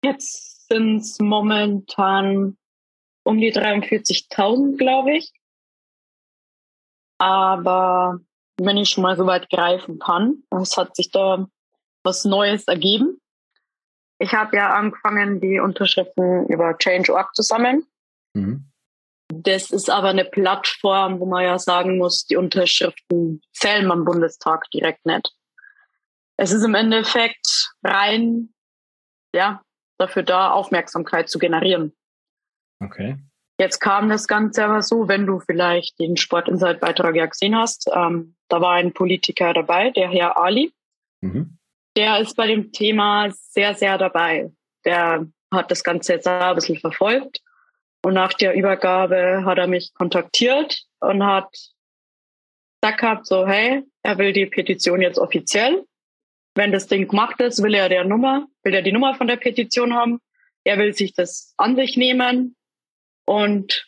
[0.05, 2.57] Jetzt sind es momentan
[3.25, 5.33] um die 43.000, glaube ich.
[7.19, 8.21] Aber
[8.61, 11.47] wenn ich schon mal so weit greifen kann, es hat sich da
[12.03, 13.21] was Neues ergeben.
[14.19, 17.85] Ich habe ja angefangen, die Unterschriften über Change.org zu sammeln.
[18.35, 18.71] Mhm.
[19.33, 24.71] Das ist aber eine Plattform, wo man ja sagen muss, die Unterschriften zählen am Bundestag
[24.71, 25.33] direkt nicht.
[26.37, 28.53] Es ist im Endeffekt rein,
[29.35, 29.64] ja,
[29.99, 31.93] dafür da, Aufmerksamkeit zu generieren.
[32.81, 33.19] Okay.
[33.59, 37.57] Jetzt kam das Ganze aber so, wenn du vielleicht den Sport Insight Beitrag ja gesehen
[37.57, 40.73] hast, ähm, da war ein Politiker dabei, der Herr Ali.
[41.21, 41.57] Mhm.
[41.97, 44.51] Der ist bei dem Thema sehr, sehr dabei.
[44.85, 47.41] Der hat das Ganze jetzt ein bisschen verfolgt
[48.05, 51.49] und nach der Übergabe hat er mich kontaktiert und hat
[52.83, 55.87] gesagt gehabt, so, hey, er will die Petition jetzt offiziell.
[56.55, 59.37] Wenn das Ding gemacht ist, will er der Nummer, will er die Nummer von der
[59.37, 60.21] Petition haben.
[60.65, 62.57] Er will sich das an sich nehmen
[63.27, 63.87] und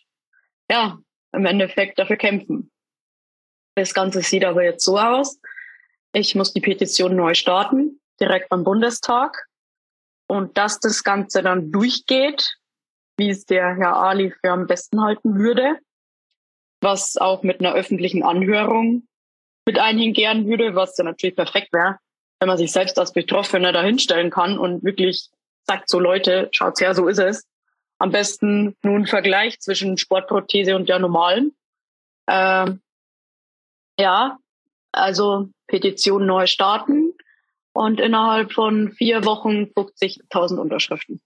[0.71, 0.99] ja,
[1.33, 2.71] im Endeffekt dafür kämpfen.
[3.77, 5.39] Das Ganze sieht aber jetzt so aus.
[6.13, 9.47] Ich muss die Petition neu starten, direkt beim Bundestag.
[10.29, 12.57] Und dass das Ganze dann durchgeht,
[13.17, 15.79] wie es der Herr Ali für am besten halten würde,
[16.81, 19.07] was auch mit einer öffentlichen Anhörung
[19.67, 21.99] mit einhergehen würde, was dann natürlich perfekt wäre,
[22.39, 25.31] wenn man sich selbst als Betroffener dahinstellen kann und wirklich
[25.65, 27.47] sagt, so Leute, schaut's her, so ist es.
[27.99, 31.57] Am besten nun Vergleich zwischen Sportprothese und der normalen.
[32.29, 32.81] Ähm,
[33.99, 34.39] ja,
[34.93, 37.15] also Petition neu starten
[37.73, 41.21] und innerhalb von vier Wochen 50.000 Unterschriften.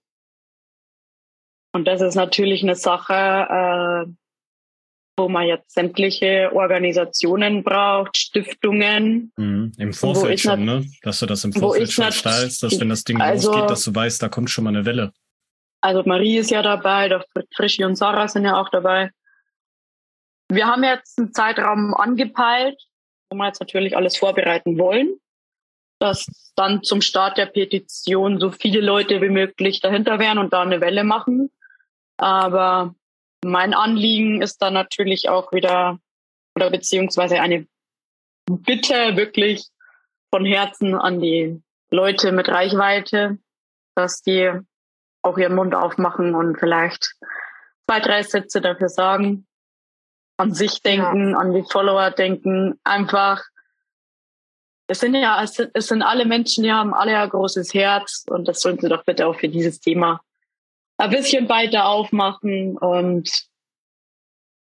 [1.73, 4.11] Und das ist natürlich eine Sache, äh,
[5.21, 9.31] wo man jetzt sämtliche Organisationen braucht, Stiftungen.
[9.37, 9.71] Mhm.
[9.77, 10.85] Im Vorfeld schon, ne?
[11.03, 13.93] Dass du das im Vorfeld schon stallst, dass wenn das Ding also, losgeht, dass du
[13.93, 15.13] weißt, da kommt schon mal eine Welle.
[15.81, 19.11] Also Marie ist ja dabei, der Frischi und Sarah sind ja auch dabei.
[20.49, 22.79] Wir haben jetzt einen Zeitraum angepeilt,
[23.29, 25.15] wo wir jetzt natürlich alles vorbereiten wollen,
[25.99, 30.61] dass dann zum Start der Petition so viele Leute wie möglich dahinter wären und da
[30.61, 31.49] eine Welle machen.
[32.17, 32.95] Aber
[33.43, 35.99] mein Anliegen ist dann natürlich auch wieder,
[36.55, 37.67] oder beziehungsweise eine
[38.45, 39.67] Bitte wirklich
[40.33, 43.37] von Herzen an die Leute mit Reichweite,
[43.95, 44.51] dass die
[45.21, 47.15] auch ihren Mund aufmachen und vielleicht
[47.87, 49.45] zwei, drei Sätze dafür sagen,
[50.37, 51.37] an sich denken, ja.
[51.37, 53.43] an die Follower denken, einfach.
[54.87, 58.25] Es sind ja, es sind, es sind alle Menschen, die haben alle ein großes Herz
[58.29, 60.21] und das sollen sie doch bitte auch für dieses Thema
[61.01, 63.47] ein bisschen weiter aufmachen und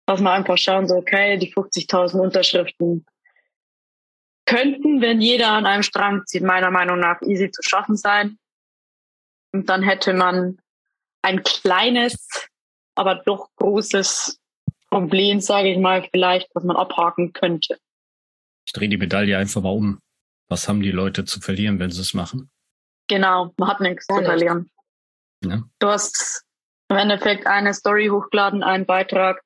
[0.07, 3.05] dass wir einfach schauen, so okay, die 50.000 Unterschriften
[4.47, 8.39] könnten, wenn jeder an einem Strang zieht, meiner Meinung nach easy zu schaffen sein.
[9.53, 10.59] Und dann hätte man
[11.23, 12.49] ein kleines,
[12.95, 14.41] aber doch großes
[14.91, 17.79] Problem, sage ich mal, vielleicht, was man abhaken könnte.
[18.66, 20.01] Ich drehe die Medaille einfach mal um.
[20.49, 22.51] Was haben die Leute zu verlieren, wenn sie es machen?
[23.09, 24.72] Genau, man hat nichts zu verlieren.
[25.45, 25.62] Ja.
[25.78, 26.45] Du hast
[26.88, 29.43] im Endeffekt eine Story hochgeladen, einen Beitrag.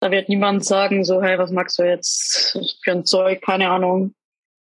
[0.00, 3.42] Da wird niemand sagen, so, hey, was magst du jetzt für ein Zeug?
[3.42, 4.14] Keine Ahnung.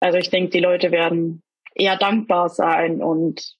[0.00, 1.42] Also ich denke, die Leute werden
[1.74, 3.56] eher dankbar sein und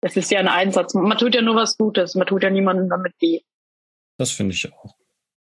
[0.00, 0.94] es ist ja ein Einsatz.
[0.94, 2.14] Man tut ja nur was Gutes.
[2.14, 3.40] Man tut ja niemandem damit weh.
[4.18, 4.96] Das finde ich auch.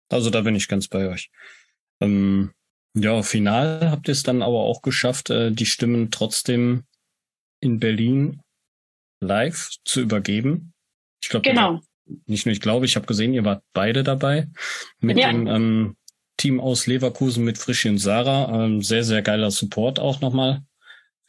[0.10, 1.30] Also da bin ich ganz bei euch.
[2.02, 2.54] Ähm,
[2.94, 6.86] ja, final habt ihr es dann aber auch geschafft, äh, die Stimmen trotzdem
[7.60, 8.42] in Berlin
[9.20, 10.74] live zu übergeben.
[11.22, 11.82] Ich glaube, genau.
[12.26, 14.48] nicht nur ich glaube, ich habe gesehen, ihr wart beide dabei
[15.00, 15.32] mit ja.
[15.32, 15.96] dem ähm,
[16.38, 18.66] Team aus Leverkusen mit Frischi und Sarah.
[18.66, 20.62] Ähm, sehr, sehr geiler Support auch nochmal.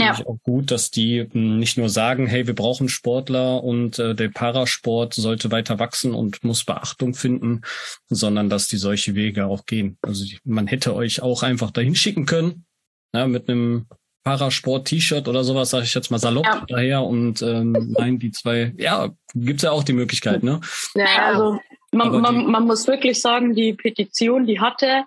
[0.01, 0.20] Finde ja.
[0.20, 4.14] ich auch gut, dass die hm, nicht nur sagen, hey, wir brauchen Sportler und äh,
[4.14, 7.62] der Parasport sollte weiter wachsen und muss Beachtung finden,
[8.09, 9.99] sondern dass die solche Wege auch gehen.
[10.03, 12.64] Also man hätte euch auch einfach dahin schicken können,
[13.12, 13.86] ja, mit einem
[14.25, 16.64] Parasport-T-Shirt oder sowas, sage ich jetzt mal salopp ja.
[16.69, 17.03] daher.
[17.03, 20.61] Und ähm, nein, die zwei, ja, gibt's ja auch die Möglichkeit, ne?
[20.95, 21.59] Ja, also
[21.93, 25.05] man, man, man muss wirklich sagen, die Petition, die hatte,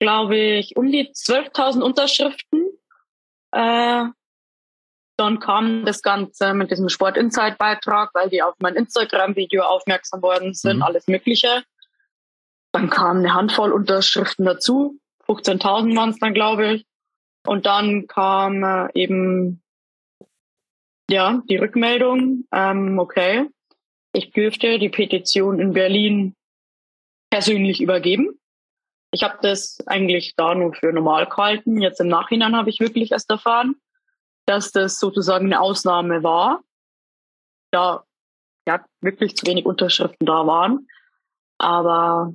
[0.00, 2.66] glaube ich, um die 12.000 Unterschriften.
[3.52, 4.04] Äh,
[5.16, 10.22] dann kam das Ganze mit diesem Sport Insight Beitrag, weil die auf mein Instagram-Video aufmerksam
[10.22, 10.82] worden sind, mhm.
[10.82, 11.64] alles Mögliche.
[12.72, 14.98] Dann kam eine Handvoll Unterschriften dazu.
[15.26, 16.86] 15.000 waren es dann, glaube ich.
[17.48, 19.62] Und dann kam äh, eben
[21.08, 23.48] ja die Rückmeldung, ähm, okay,
[24.12, 26.36] ich dürfte die Petition in Berlin
[27.30, 28.38] persönlich übergeben.
[29.12, 31.80] Ich habe das eigentlich da nur für normal gehalten.
[31.80, 33.76] Jetzt im Nachhinein habe ich wirklich erst erfahren,
[34.44, 36.62] dass das sozusagen eine Ausnahme war,
[37.70, 38.04] da
[38.66, 40.86] ja wirklich zu wenig Unterschriften da waren.
[41.56, 42.34] Aber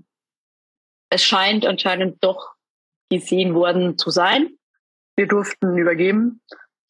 [1.11, 2.55] es scheint anscheinend doch
[3.11, 4.57] gesehen worden zu sein.
[5.15, 6.41] Wir durften übergeben.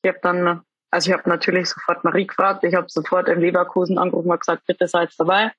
[0.01, 0.61] Ich habe dann,
[0.91, 4.65] also ich habe natürlich sofort Marie gefragt, ich habe sofort in Leverkusen angerufen und gesagt,
[4.65, 5.51] bitte seid dabei.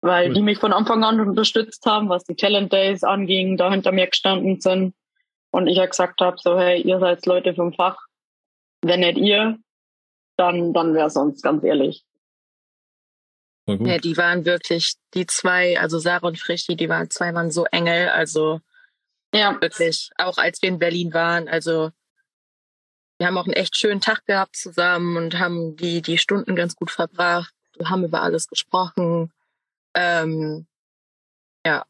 [0.00, 0.34] Weil mhm.
[0.34, 4.08] die mich von Anfang an unterstützt haben, was die Talent Days anging, da hinter mir
[4.08, 4.94] gestanden sind.
[5.50, 7.98] Und ich ja gesagt habe, so, hey, ihr seid Leute vom Fach.
[8.80, 9.58] Wenn nicht ihr,
[10.36, 12.04] dann, dann wäre sonst, ganz ehrlich.
[13.66, 17.64] Ja, die waren wirklich, die zwei, also Sarah und Frischi, die waren zwei waren so
[17.66, 18.60] Engel, also
[19.34, 21.90] ja, wirklich, auch als wir in Berlin waren, also
[23.18, 26.74] wir haben auch einen echt schönen Tag gehabt zusammen und haben die, die Stunden ganz
[26.74, 29.32] gut verbracht, wir haben über alles gesprochen.
[29.94, 30.66] Ähm,
[31.64, 31.86] ja,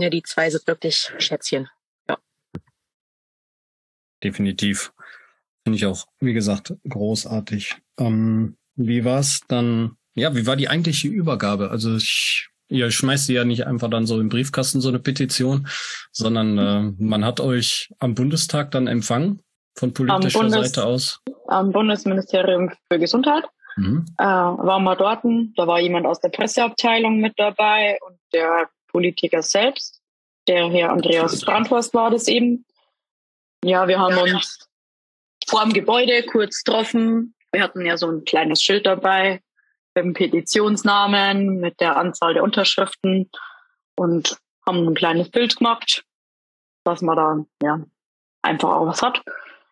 [0.00, 1.68] ja, die zwei sind wirklich Schätzchen.
[2.08, 2.18] Ja.
[4.22, 4.92] Definitiv.
[5.64, 7.76] Finde ich auch, wie gesagt, großartig.
[7.98, 11.70] Ähm, wie war's dann ja, wie war die eigentliche Übergabe?
[11.70, 15.68] Also ich, ihr schmeißt sie ja nicht einfach dann so im Briefkasten, so eine Petition,
[16.12, 19.40] sondern äh, man hat euch am Bundestag dann empfangen
[19.76, 21.20] von politischer Bundes, Seite aus?
[21.46, 23.44] Am Bundesministerium für Gesundheit.
[23.76, 24.06] Mhm.
[24.18, 25.24] Äh, waren wir dort,
[25.56, 30.00] da war jemand aus der Presseabteilung mit dabei und der Politiker selbst,
[30.46, 32.64] der Herr Andreas Brandhorst war das eben.
[33.64, 34.68] Ja, wir haben uns
[35.48, 37.34] vor dem Gebäude kurz getroffen.
[37.50, 39.40] Wir hatten ja so ein kleines Schild dabei,
[39.96, 43.30] dem Petitionsnamen, mit der Anzahl der Unterschriften
[43.96, 44.36] und
[44.66, 46.04] haben ein kleines Bild gemacht,
[46.84, 47.80] dass man da ja
[48.42, 49.22] einfach auch was hat.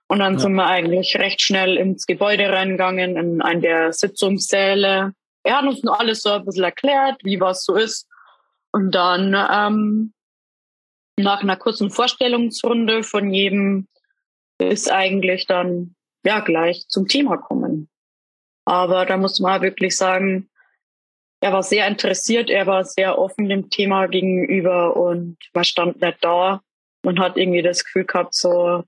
[0.08, 0.38] Und dann ja.
[0.40, 5.14] sind wir eigentlich recht schnell ins Gebäude reingegangen, in einen der Sitzungssäle.
[5.42, 8.06] Er hat uns nur alles so ein bisschen erklärt, wie was so ist.
[8.72, 10.12] Und dann ähm,
[11.18, 13.88] nach einer kurzen Vorstellungsrunde von jedem
[14.58, 15.94] ist eigentlich dann
[16.24, 17.88] ja gleich zum Thema kommen.
[18.64, 20.48] Aber da muss man wirklich sagen,
[21.40, 26.18] er war sehr interessiert, er war sehr offen dem Thema gegenüber und man stand nicht
[26.22, 26.62] da.
[27.02, 28.84] Man hat irgendwie das Gefühl gehabt, so,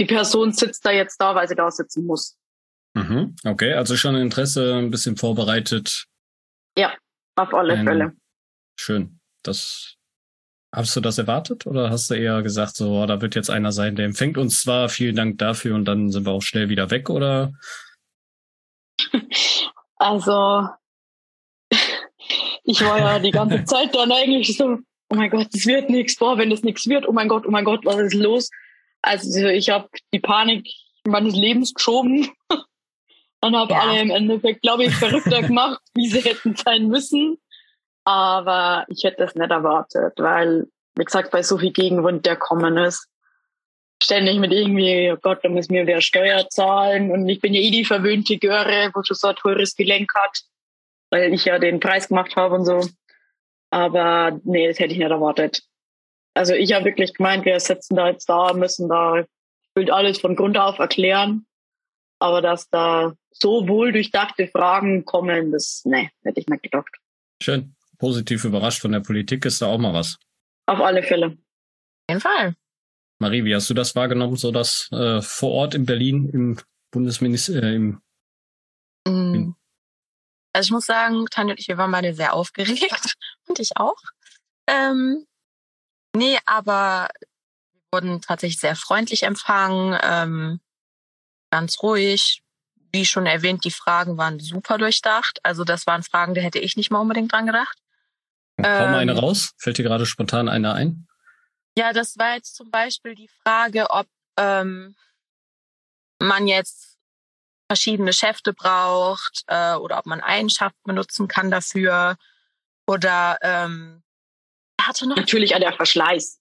[0.00, 2.36] die Person sitzt da jetzt da, weil sie da sitzen muss.
[2.94, 6.06] Mhm, okay, also schon Interesse, ein bisschen vorbereitet.
[6.76, 6.96] Ja,
[7.36, 8.12] auf alle ähm, Fälle.
[8.76, 9.20] Schön.
[9.44, 9.96] Das
[10.74, 13.70] Hast du das erwartet oder hast du eher gesagt, so, oh, da wird jetzt einer
[13.70, 16.90] sein, der empfängt uns zwar, vielen Dank dafür und dann sind wir auch schnell wieder
[16.90, 17.52] weg oder
[19.96, 20.68] Also,
[22.64, 24.78] ich war ja die ganze Zeit dann eigentlich so,
[25.10, 27.50] oh mein Gott, das wird nichts, boah, wenn das nichts wird, oh mein Gott, oh
[27.50, 28.50] mein Gott, was ist los?
[29.02, 30.66] Also ich habe die Panik
[31.06, 32.30] meines Lebens geschoben
[33.40, 33.80] und habe ja.
[33.80, 37.38] alle im Endeffekt, glaube ich, verrückter gemacht, wie sie hätten sein müssen.
[38.04, 42.76] Aber ich hätte das nicht erwartet, weil, wie gesagt, bei so viel Gegenwind, der kommen
[42.76, 43.08] ist,
[44.02, 47.60] ständig mit irgendwie, oh Gott, da muss mir wer Steuer zahlen und ich bin ja
[47.60, 50.42] eh die verwöhnte Göre, wo schon so ein teures Gelenk hat,
[51.10, 52.86] weil ich ja den Preis gemacht habe und so.
[53.70, 55.62] Aber nee, das hätte ich nicht erwartet.
[56.34, 59.24] Also ich habe wirklich gemeint, wir sitzen da jetzt da, müssen da
[59.74, 61.46] will alles von Grund auf erklären.
[62.20, 66.96] Aber dass da so wohl durchdachte Fragen kommen, das, nee, hätte ich nicht gedacht.
[67.42, 67.74] Schön.
[67.98, 70.18] Positiv überrascht von der Politik ist da auch mal was.
[70.66, 71.26] Auf alle Fälle.
[71.26, 71.36] Auf
[72.10, 72.54] jeden Fall.
[73.24, 76.58] Marie, wie hast du das wahrgenommen, so dass äh, vor Ort in Berlin im
[76.90, 78.02] Bundesministerium?
[79.06, 79.56] Äh, mm.
[80.52, 83.16] Also ich muss sagen, Tanja und ich, wir waren beide sehr aufgeregt
[83.48, 83.96] und ich auch.
[84.66, 85.26] Ähm,
[86.14, 87.08] nee, aber
[87.72, 90.60] wir wurden tatsächlich sehr freundlich empfangen, ähm,
[91.50, 92.42] ganz ruhig.
[92.92, 95.40] Wie schon erwähnt, die Fragen waren super durchdacht.
[95.44, 97.78] Also das waren Fragen, da hätte ich nicht mal unbedingt dran gedacht.
[98.58, 99.54] Kaum ähm, eine raus?
[99.56, 101.06] Fällt dir gerade spontan eine ein?
[101.76, 104.06] Ja, das war jetzt zum Beispiel die Frage, ob
[104.36, 104.94] ähm,
[106.20, 106.98] man jetzt
[107.68, 112.16] verschiedene Schäfte braucht äh, oder ob man einen Schaft benutzen kann dafür.
[112.86, 114.02] Oder ähm,
[114.80, 115.16] hatte noch.
[115.16, 116.40] Natürlich an der Verschleiß.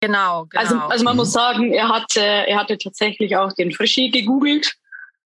[0.00, 0.62] Genau, genau.
[0.62, 4.74] Also, also man muss sagen, er hatte, er hatte tatsächlich auch den Frischi gegoogelt,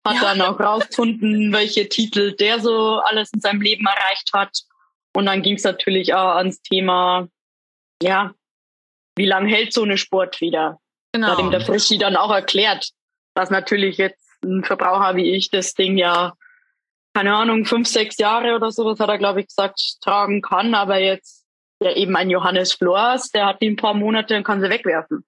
[0.05, 0.21] hat ja.
[0.21, 4.63] dann auch rausgefunden, welche Titel der so alles in seinem Leben erreicht hat.
[5.13, 7.27] Und dann ging es natürlich auch ans Thema,
[8.01, 8.33] ja,
[9.17, 10.79] wie lange hält so eine Sportfeder?
[11.11, 11.27] Genau.
[11.27, 12.89] Hat ihm der Frischi dann auch erklärt,
[13.33, 16.33] dass natürlich jetzt ein Verbraucher wie ich das Ding ja,
[17.13, 20.99] keine Ahnung, fünf, sechs Jahre oder sowas hat er, glaube ich, gesagt, tragen kann, aber
[20.99, 21.45] jetzt
[21.79, 25.25] ja eben ein Johannes Flors, der hat die ein paar Monate und kann sie wegwerfen.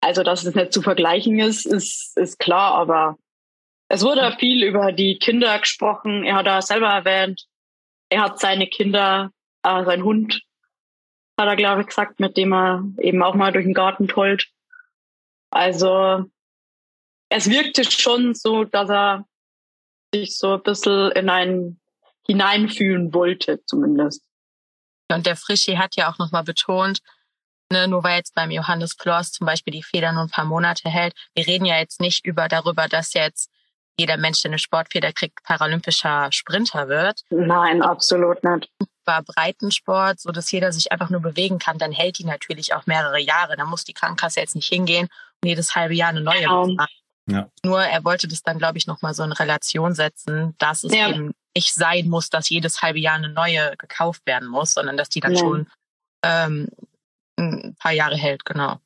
[0.00, 3.16] Also, dass es nicht zu vergleichen ist, ist, ist klar, aber
[3.88, 6.24] es wurde viel über die Kinder gesprochen.
[6.24, 7.44] Er hat da selber erwähnt,
[8.08, 9.30] er hat seine Kinder,
[9.62, 10.42] äh, sein Hund,
[11.40, 14.48] hat er, glaube ich, gesagt, mit dem er eben auch mal durch den Garten tollt.
[15.50, 16.24] Also,
[17.30, 19.24] es wirkte schon so, dass er
[20.14, 21.80] sich so ein bisschen in einen
[22.26, 24.22] hineinfühlen wollte, zumindest.
[25.10, 27.00] Und der Frischi hat ja auch nochmal betont,
[27.72, 30.88] ne, nur weil jetzt beim Johannes Flors zum Beispiel die Feder nur ein paar Monate
[30.88, 33.50] hält, wir reden ja jetzt nicht über darüber, dass jetzt
[33.98, 37.20] jeder Mensch, der eine Sportfeder kriegt, paralympischer Sprinter wird.
[37.30, 38.70] Nein, absolut nicht.
[39.10, 42.86] War Breitensport, so dass jeder sich einfach nur bewegen kann, dann hält die natürlich auch
[42.86, 43.56] mehrere Jahre.
[43.56, 45.08] Da muss die Krankenkasse jetzt nicht hingehen
[45.42, 46.86] und jedes halbe Jahr eine neue ja.
[47.26, 47.48] Ja.
[47.64, 51.10] Nur er wollte das dann, glaube ich, nochmal so in Relation setzen, dass es ja.
[51.10, 55.08] eben nicht sein muss, dass jedes halbe Jahr eine neue gekauft werden muss, sondern dass
[55.08, 55.38] die dann ja.
[55.38, 55.66] schon
[56.24, 56.68] ähm,
[57.38, 58.78] ein paar Jahre hält, genau.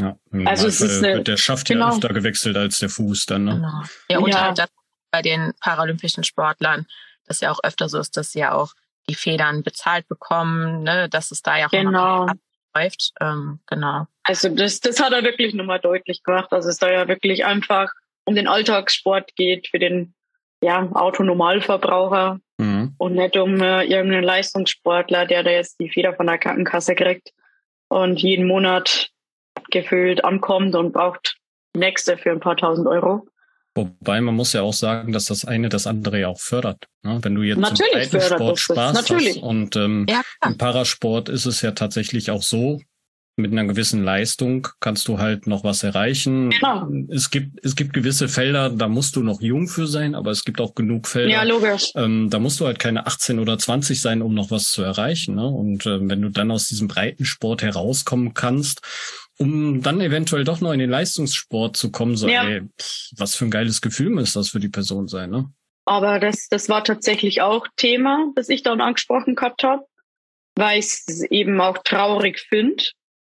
[0.00, 1.88] Ja, also es ist eine, der Schaft genau.
[1.88, 3.54] ja öfter gewechselt als der Fuß dann, ne?
[3.54, 3.82] Genau.
[4.10, 4.40] Ja, und ja.
[4.42, 4.68] halt das
[5.10, 6.86] bei den paralympischen Sportlern,
[7.26, 8.74] das ja auch öfter so ist, dass sie ja auch
[9.08, 12.26] die Federn bezahlt bekommen, ne, dass es da ja auch genau.
[12.74, 13.12] abläuft.
[13.20, 14.06] Ähm, genau.
[14.22, 17.92] Also das, das hat er wirklich nochmal deutlich gemacht, dass es da ja wirklich einfach
[18.24, 20.14] um den Alltagssport geht für den
[20.62, 22.94] ja, Autonormalverbraucher mhm.
[22.98, 27.30] und nicht um äh, irgendeinen Leistungssportler, der da jetzt die Feder von der Krankenkasse kriegt
[27.88, 29.10] und jeden Monat
[29.70, 31.36] gefühlt ankommt und braucht
[31.74, 33.26] nächste für ein paar tausend Euro.
[33.76, 36.86] Wobei man muss ja auch sagen, dass das eine das andere ja auch fördert.
[37.02, 37.18] Ne?
[37.22, 39.36] Wenn du jetzt natürlich im Sport Spaß natürlich.
[39.36, 42.80] hast und ähm, ja, im Parasport ist es ja tatsächlich auch so,
[43.38, 46.50] mit einer gewissen Leistung kannst du halt noch was erreichen.
[46.50, 46.88] Genau.
[47.10, 50.42] Es gibt, es gibt gewisse Felder, da musst du noch jung für sein, aber es
[50.42, 51.30] gibt auch genug Felder.
[51.30, 51.92] Ja, logisch.
[51.96, 55.34] Ähm, da musst du halt keine 18 oder 20 sein, um noch was zu erreichen.
[55.34, 55.46] Ne?
[55.46, 58.80] Und ähm, wenn du dann aus diesem Breitensport herauskommen kannst,
[59.38, 62.44] um dann eventuell doch noch in den Leistungssport zu kommen, so, ja.
[62.44, 65.52] ey, pff, was für ein geiles Gefühl muss das für die Person sein, ne?
[65.84, 69.84] Aber das, das war tatsächlich auch Thema, das ich dann angesprochen gehabt habe,
[70.56, 72.82] weil ich es eben auch traurig finde,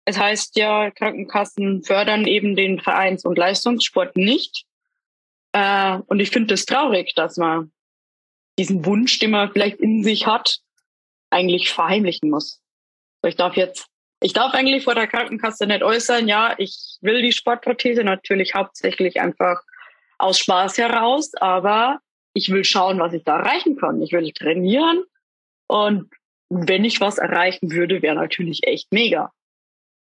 [0.07, 4.65] es heißt ja, Krankenkassen fördern eben den Vereins- und Leistungssport nicht.
[5.53, 7.73] Äh, und ich finde es das traurig, dass man
[8.57, 10.61] diesen Wunsch, den man vielleicht in sich hat,
[11.31, 12.61] eigentlich verheimlichen muss.
[13.21, 13.89] So, ich darf jetzt,
[14.21, 19.21] ich darf eigentlich vor der Krankenkasse nicht äußern, ja, ich will die Sportprothese natürlich hauptsächlich
[19.21, 19.63] einfach
[20.19, 22.01] aus Spaß heraus, aber
[22.33, 24.01] ich will schauen, was ich da erreichen kann.
[24.03, 25.05] Ich will trainieren
[25.69, 26.11] und
[26.49, 29.33] wenn ich was erreichen würde, wäre natürlich echt mega.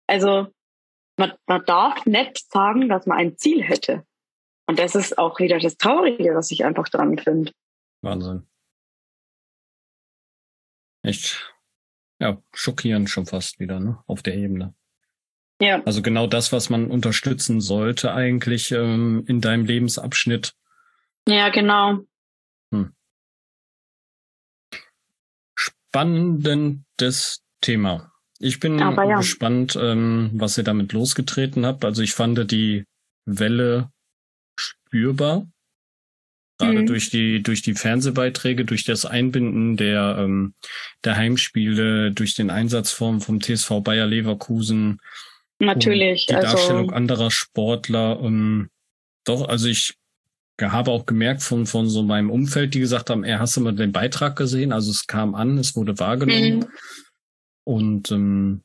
[0.07, 0.49] Also
[1.17, 4.05] man, man darf nicht sagen, dass man ein Ziel hätte.
[4.67, 7.53] Und das ist auch wieder das Traurige, was ich einfach dran finde.
[8.03, 8.47] Wahnsinn.
[11.03, 11.53] Echt,
[12.21, 14.75] ja, schockierend schon fast wieder, ne, auf der Ebene.
[15.61, 15.83] Ja.
[15.85, 20.55] Also genau das, was man unterstützen sollte eigentlich ähm, in deinem Lebensabschnitt.
[21.29, 22.01] Ja, genau.
[22.73, 22.95] Hm.
[25.55, 28.13] Spannendes Thema.
[28.39, 29.17] Ich bin ja.
[29.19, 31.85] gespannt, ähm, was ihr damit losgetreten habt.
[31.85, 32.87] Also ich fand die
[33.27, 33.91] Welle
[34.57, 35.47] spürbar.
[36.61, 36.87] Gerade mhm.
[36.87, 40.53] durch die, durch die Fernsehbeiträge, durch das Einbinden der, ähm,
[41.05, 45.01] der Heimspiele, durch den Einsatzform vom TSV Bayer Leverkusen.
[45.59, 46.27] Natürlich.
[46.27, 48.21] Die also Darstellung anderer Sportler.
[48.23, 48.69] Ähm,
[49.25, 49.95] doch, also ich
[50.61, 53.75] habe auch gemerkt von, von so meinem Umfeld, die gesagt haben, er hast du mal
[53.75, 54.73] den Beitrag gesehen?
[54.73, 56.59] Also es kam an, es wurde wahrgenommen.
[56.59, 56.67] Mhm.
[57.65, 58.63] Und ähm,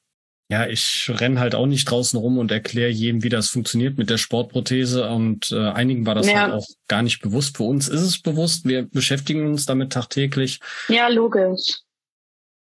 [0.50, 4.12] ja, ich renn halt auch nicht draußen rum und erkläre jedem, wie das funktioniert mit
[4.12, 5.08] der Sportprothese.
[5.10, 6.42] Und äh, einigen war das ja.
[6.42, 7.58] halt auch gar nicht bewusst.
[7.58, 8.66] Für uns ist es bewusst.
[8.66, 10.60] Wir beschäftigen uns damit tagtäglich.
[10.88, 11.80] Ja, logisch.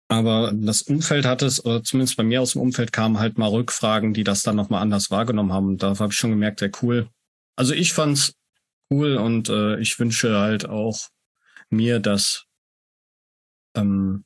[0.10, 3.50] Aber das Umfeld hat es, oder zumindest bei mir aus dem Umfeld kamen halt mal
[3.50, 5.68] Rückfragen, die das dann nochmal anders wahrgenommen haben.
[5.68, 7.10] Und da habe ich schon gemerkt, sehr cool.
[7.58, 8.34] Also ich fand's
[8.90, 11.10] cool und äh, ich wünsche halt auch
[11.70, 12.46] mir, dass
[13.76, 14.24] ähm,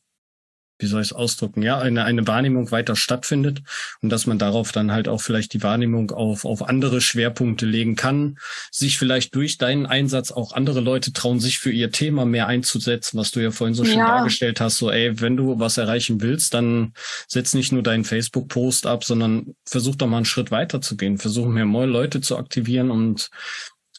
[0.82, 3.62] wie soll ich es ausdrücken, ja, eine, eine Wahrnehmung weiter stattfindet
[4.02, 7.96] und dass man darauf dann halt auch vielleicht die Wahrnehmung auf, auf andere Schwerpunkte legen
[7.96, 8.38] kann,
[8.72, 13.18] sich vielleicht durch deinen Einsatz auch andere Leute trauen, sich für ihr Thema mehr einzusetzen,
[13.18, 14.08] was du ja vorhin so schön ja.
[14.08, 16.94] dargestellt hast, so ey, wenn du was erreichen willst, dann
[17.28, 21.18] setz nicht nur deinen Facebook-Post ab, sondern versuch doch mal einen Schritt weiter zu gehen,
[21.18, 23.30] versuch mehr neue Leute zu aktivieren und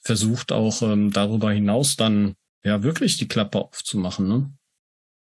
[0.03, 4.53] versucht auch ähm, darüber hinaus dann ja wirklich die Klappe aufzumachen, ne?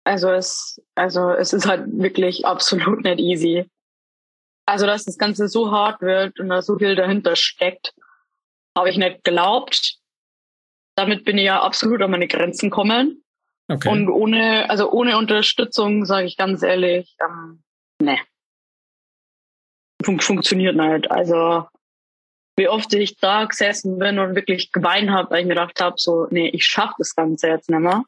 [0.05, 3.69] Also es, also es ist halt wirklich absolut nicht easy.
[4.67, 7.93] Also dass das Ganze so hart wird und da so viel dahinter steckt,
[8.77, 9.97] habe ich nicht geglaubt.
[10.95, 13.23] Damit bin ich ja absolut an meine Grenzen gekommen.
[13.67, 13.89] Okay.
[13.89, 17.63] Und ohne, also ohne Unterstützung, sage ich ganz ehrlich, ähm,
[17.99, 18.19] ne.
[20.03, 21.09] Fun funktioniert nicht.
[21.09, 21.67] Also
[22.57, 25.95] wie oft ich da gesessen bin und wirklich geweint habe, weil ich mir gedacht habe,
[25.97, 28.03] so, nee, ich schaff das Ganze jetzt nicht mehr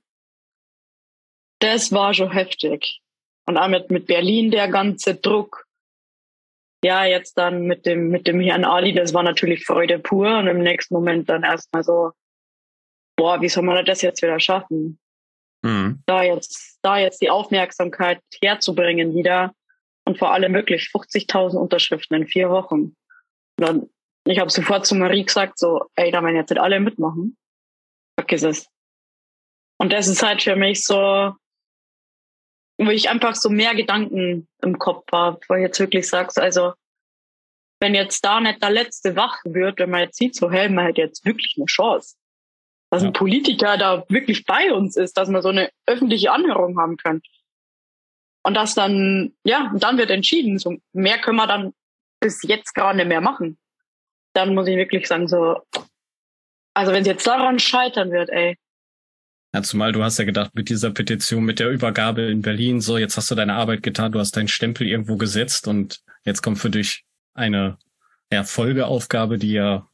[1.59, 3.01] das war schon heftig.
[3.47, 5.65] Und auch mit, mit Berlin der ganze Druck.
[6.83, 10.37] Ja, jetzt dann mit dem, mit dem Herrn Ali, das war natürlich Freude pur.
[10.37, 12.11] Und im nächsten Moment dann erstmal so,
[13.15, 14.99] boah, wie soll man das jetzt wieder schaffen?
[15.63, 16.03] Mhm.
[16.05, 19.53] Da jetzt, da jetzt die Aufmerksamkeit herzubringen wieder.
[20.05, 22.95] Und vor allem wirklich 50.000 Unterschriften in vier Wochen.
[23.59, 23.89] Und dann,
[24.25, 27.37] ich habe sofort zu Marie gesagt, so, ey, da werden jetzt nicht alle mitmachen.
[28.19, 28.69] Vergiss es.
[29.79, 31.33] Und das ist halt für mich so,
[32.77, 36.73] wo ich einfach so mehr Gedanken im Kopf habe, wo ich jetzt wirklich sagst, also
[37.79, 40.87] wenn jetzt da nicht der Letzte wach wird, wenn man jetzt sieht, so hey, man
[40.87, 42.15] hat jetzt wirklich eine Chance,
[42.89, 43.09] dass ja.
[43.09, 47.21] ein Politiker da wirklich bei uns ist, dass man so eine öffentliche Anhörung haben kann.
[48.43, 51.73] Und das dann, ja, dann wird entschieden, so mehr können wir dann
[52.19, 53.59] bis jetzt gar nicht mehr machen.
[54.33, 55.61] Dann muss ich wirklich sagen, so,
[56.73, 58.57] also wenn es jetzt daran scheitern wird, ey,
[59.57, 62.99] ja, zumal du hast ja gedacht, mit dieser Petition, mit der Übergabe in Berlin, so,
[62.99, 66.59] jetzt hast du deine Arbeit getan, du hast deinen Stempel irgendwo gesetzt und jetzt kommt
[66.59, 67.77] für dich eine
[68.31, 69.87] ja, Folgeaufgabe, die ja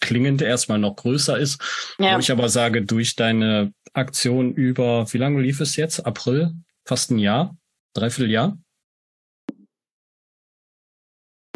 [0.00, 1.60] klingend erstmal noch größer ist.
[1.98, 2.14] Ja.
[2.14, 6.06] Wo ich aber sage, durch deine Aktion über, wie lange lief es jetzt?
[6.06, 6.52] April?
[6.84, 7.56] Fast ein Jahr?
[7.92, 8.58] Dreiviertel Jahr?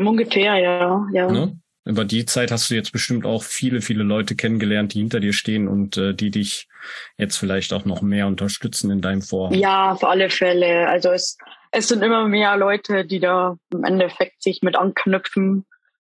[0.01, 1.07] Ungefähr, ja.
[1.13, 1.31] ja.
[1.31, 1.60] Ne?
[1.85, 5.33] Über die Zeit hast du jetzt bestimmt auch viele, viele Leute kennengelernt, die hinter dir
[5.33, 6.69] stehen und äh, die dich
[7.17, 9.59] jetzt vielleicht auch noch mehr unterstützen in deinem Vorhaben.
[9.59, 10.89] Ja, auf alle Fälle.
[10.89, 11.39] Also es,
[11.71, 15.67] es sind immer mehr Leute, die da im Endeffekt sich mit anknüpfen.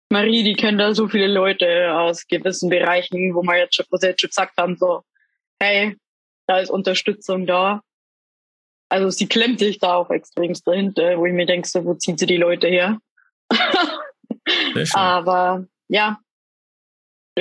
[0.09, 4.03] Marie, die kennt da so viele Leute aus gewissen Bereichen, wo wir jetzt schon, was
[4.03, 5.03] jetzt schon gesagt haben, so,
[5.61, 5.97] hey,
[6.47, 7.83] da ist Unterstützung da.
[8.89, 12.19] Also sie klemmt sich da auch extremst dahinter, wo ich mir denke, so, wo zieht
[12.19, 12.99] sie die Leute her?
[14.95, 16.19] Aber ja,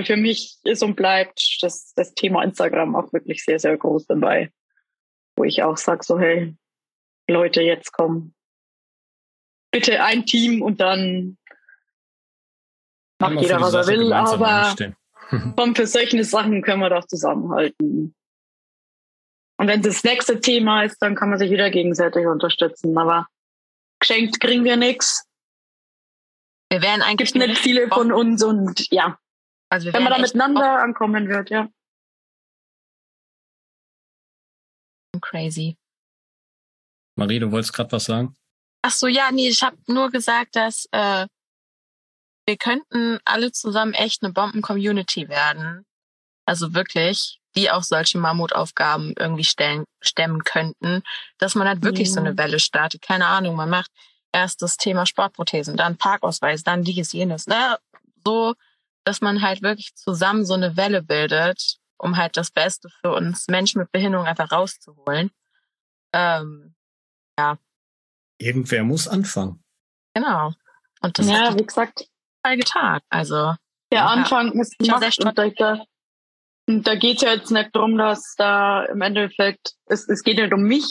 [0.04, 4.52] für mich ist und bleibt das, das Thema Instagram auch wirklich sehr, sehr groß dabei.
[5.36, 6.56] Wo ich auch sage, so, hey,
[7.28, 8.36] Leute, jetzt kommen.
[9.72, 11.38] Bitte ein Team und dann
[13.20, 14.76] macht jeder, was er will, aber
[15.56, 18.14] von für solche Sachen können wir doch zusammenhalten.
[19.58, 22.98] Und wenn das nächste Thema ist, dann kann man sich wieder gegenseitig unterstützen.
[22.98, 23.28] Aber
[24.00, 25.30] geschenkt kriegen wir nichts.
[26.72, 27.34] Wir wären eigentlich.
[27.34, 29.20] Gibt nicht viele von uns und ja.
[29.70, 31.68] Also wenn man da miteinander ankommen wird, ja.
[35.20, 35.78] Crazy.
[37.18, 38.36] Marie, du wolltest gerade was sagen?
[38.84, 41.28] Ach so, ja, nee, ich habe nur gesagt, dass äh,
[42.48, 45.86] wir könnten alle zusammen echt eine Bomben-Community werden.
[46.46, 51.04] Also wirklich, die auch solche Mammutaufgaben irgendwie stellen, stemmen könnten,
[51.38, 52.14] dass man halt wirklich mhm.
[52.14, 53.02] so eine Welle startet.
[53.02, 53.92] Keine Ahnung, man macht
[54.32, 57.78] erst das Thema Sportprothesen, dann Parkausweis, dann dies, jenes, ne?
[58.26, 58.56] So,
[59.04, 63.48] dass man halt wirklich zusammen so eine Welle bildet, um halt das Beste für uns
[63.48, 65.32] Menschen mit Behinderung einfach rauszuholen.
[66.14, 66.76] Ähm,
[67.38, 67.58] ja.
[68.38, 69.64] Irgendwer muss anfangen.
[70.14, 70.54] Genau.
[71.02, 72.06] Und das ja, wie gesagt,
[72.44, 73.00] getan.
[73.10, 73.56] Also
[73.92, 75.84] der ja, Anfang ist gemacht und da,
[76.68, 80.54] da geht es ja jetzt nicht darum, dass da im Endeffekt es, es geht nicht
[80.54, 80.86] um mich.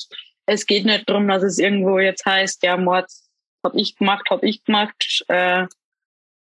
[0.46, 3.08] Es geht nicht darum, dass es irgendwo jetzt heißt, der Mord
[3.64, 5.66] hab ich gemacht, hab ich gemacht, äh,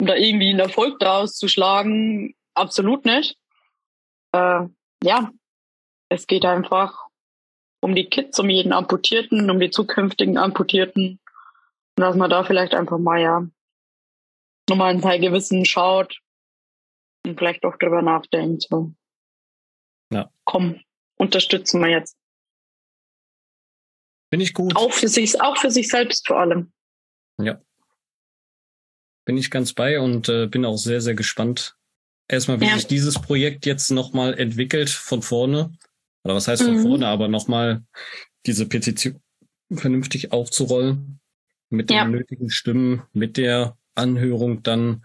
[0.00, 3.36] um da irgendwie einen Erfolg draus zu schlagen, absolut nicht.
[4.32, 4.66] Äh,
[5.02, 5.30] ja,
[6.08, 7.06] es geht einfach
[7.82, 11.18] um die Kids, um jeden Amputierten, um die zukünftigen Amputierten.
[11.96, 13.46] Und dass man da vielleicht einfach mal ja
[14.68, 16.20] nochmal ein paar Gewissen schaut
[17.26, 18.62] und vielleicht auch drüber nachdenkt.
[18.62, 18.92] So.
[20.12, 20.30] Ja.
[20.44, 20.80] Komm,
[21.16, 22.16] unterstützen wir jetzt.
[24.30, 24.76] Bin ich gut.
[24.76, 26.72] Auch für sich, auch für sich selbst vor allem.
[27.44, 27.60] Ja.
[29.24, 31.76] Bin ich ganz bei und äh, bin auch sehr, sehr gespannt.
[32.28, 32.74] Erstmal, wie ja.
[32.74, 35.72] sich dieses Projekt jetzt nochmal entwickelt von vorne.
[36.24, 36.82] Oder was heißt von mhm.
[36.82, 37.82] vorne, aber nochmal
[38.46, 39.20] diese Petition,
[39.72, 41.20] vernünftig aufzurollen.
[41.70, 42.04] Mit den ja.
[42.04, 45.04] nötigen Stimmen, mit der Anhörung dann.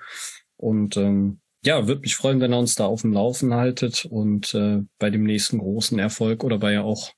[0.57, 4.53] Und ähm, ja, würde mich freuen, wenn ihr uns da auf dem Laufen haltet und
[4.53, 7.11] äh, bei dem nächsten großen Erfolg oder bei auch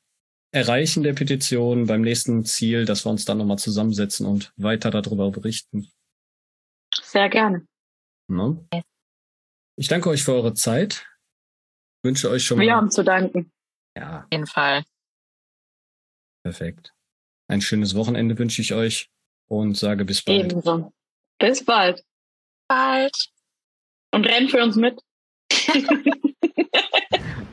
[0.51, 5.29] Erreichen der Petition, beim nächsten Ziel, dass wir uns dann nochmal zusammensetzen und weiter darüber
[5.31, 5.91] berichten.
[6.93, 7.67] Sehr gerne.
[8.27, 8.65] Ne?
[9.75, 11.05] Ich danke euch für eure Zeit.
[12.03, 12.63] Wünsche euch schon mal.
[12.63, 13.51] Wir haben zu danken.
[13.97, 14.21] Ja.
[14.21, 14.83] Auf jeden Fall.
[16.43, 16.93] Perfekt.
[17.49, 19.09] Ein schönes Wochenende wünsche ich euch
[19.47, 20.51] und sage bis bald.
[20.51, 20.93] Ebenso.
[21.39, 22.03] Bis bald.
[22.67, 23.29] Bald.
[24.11, 24.99] Und renn für uns mit.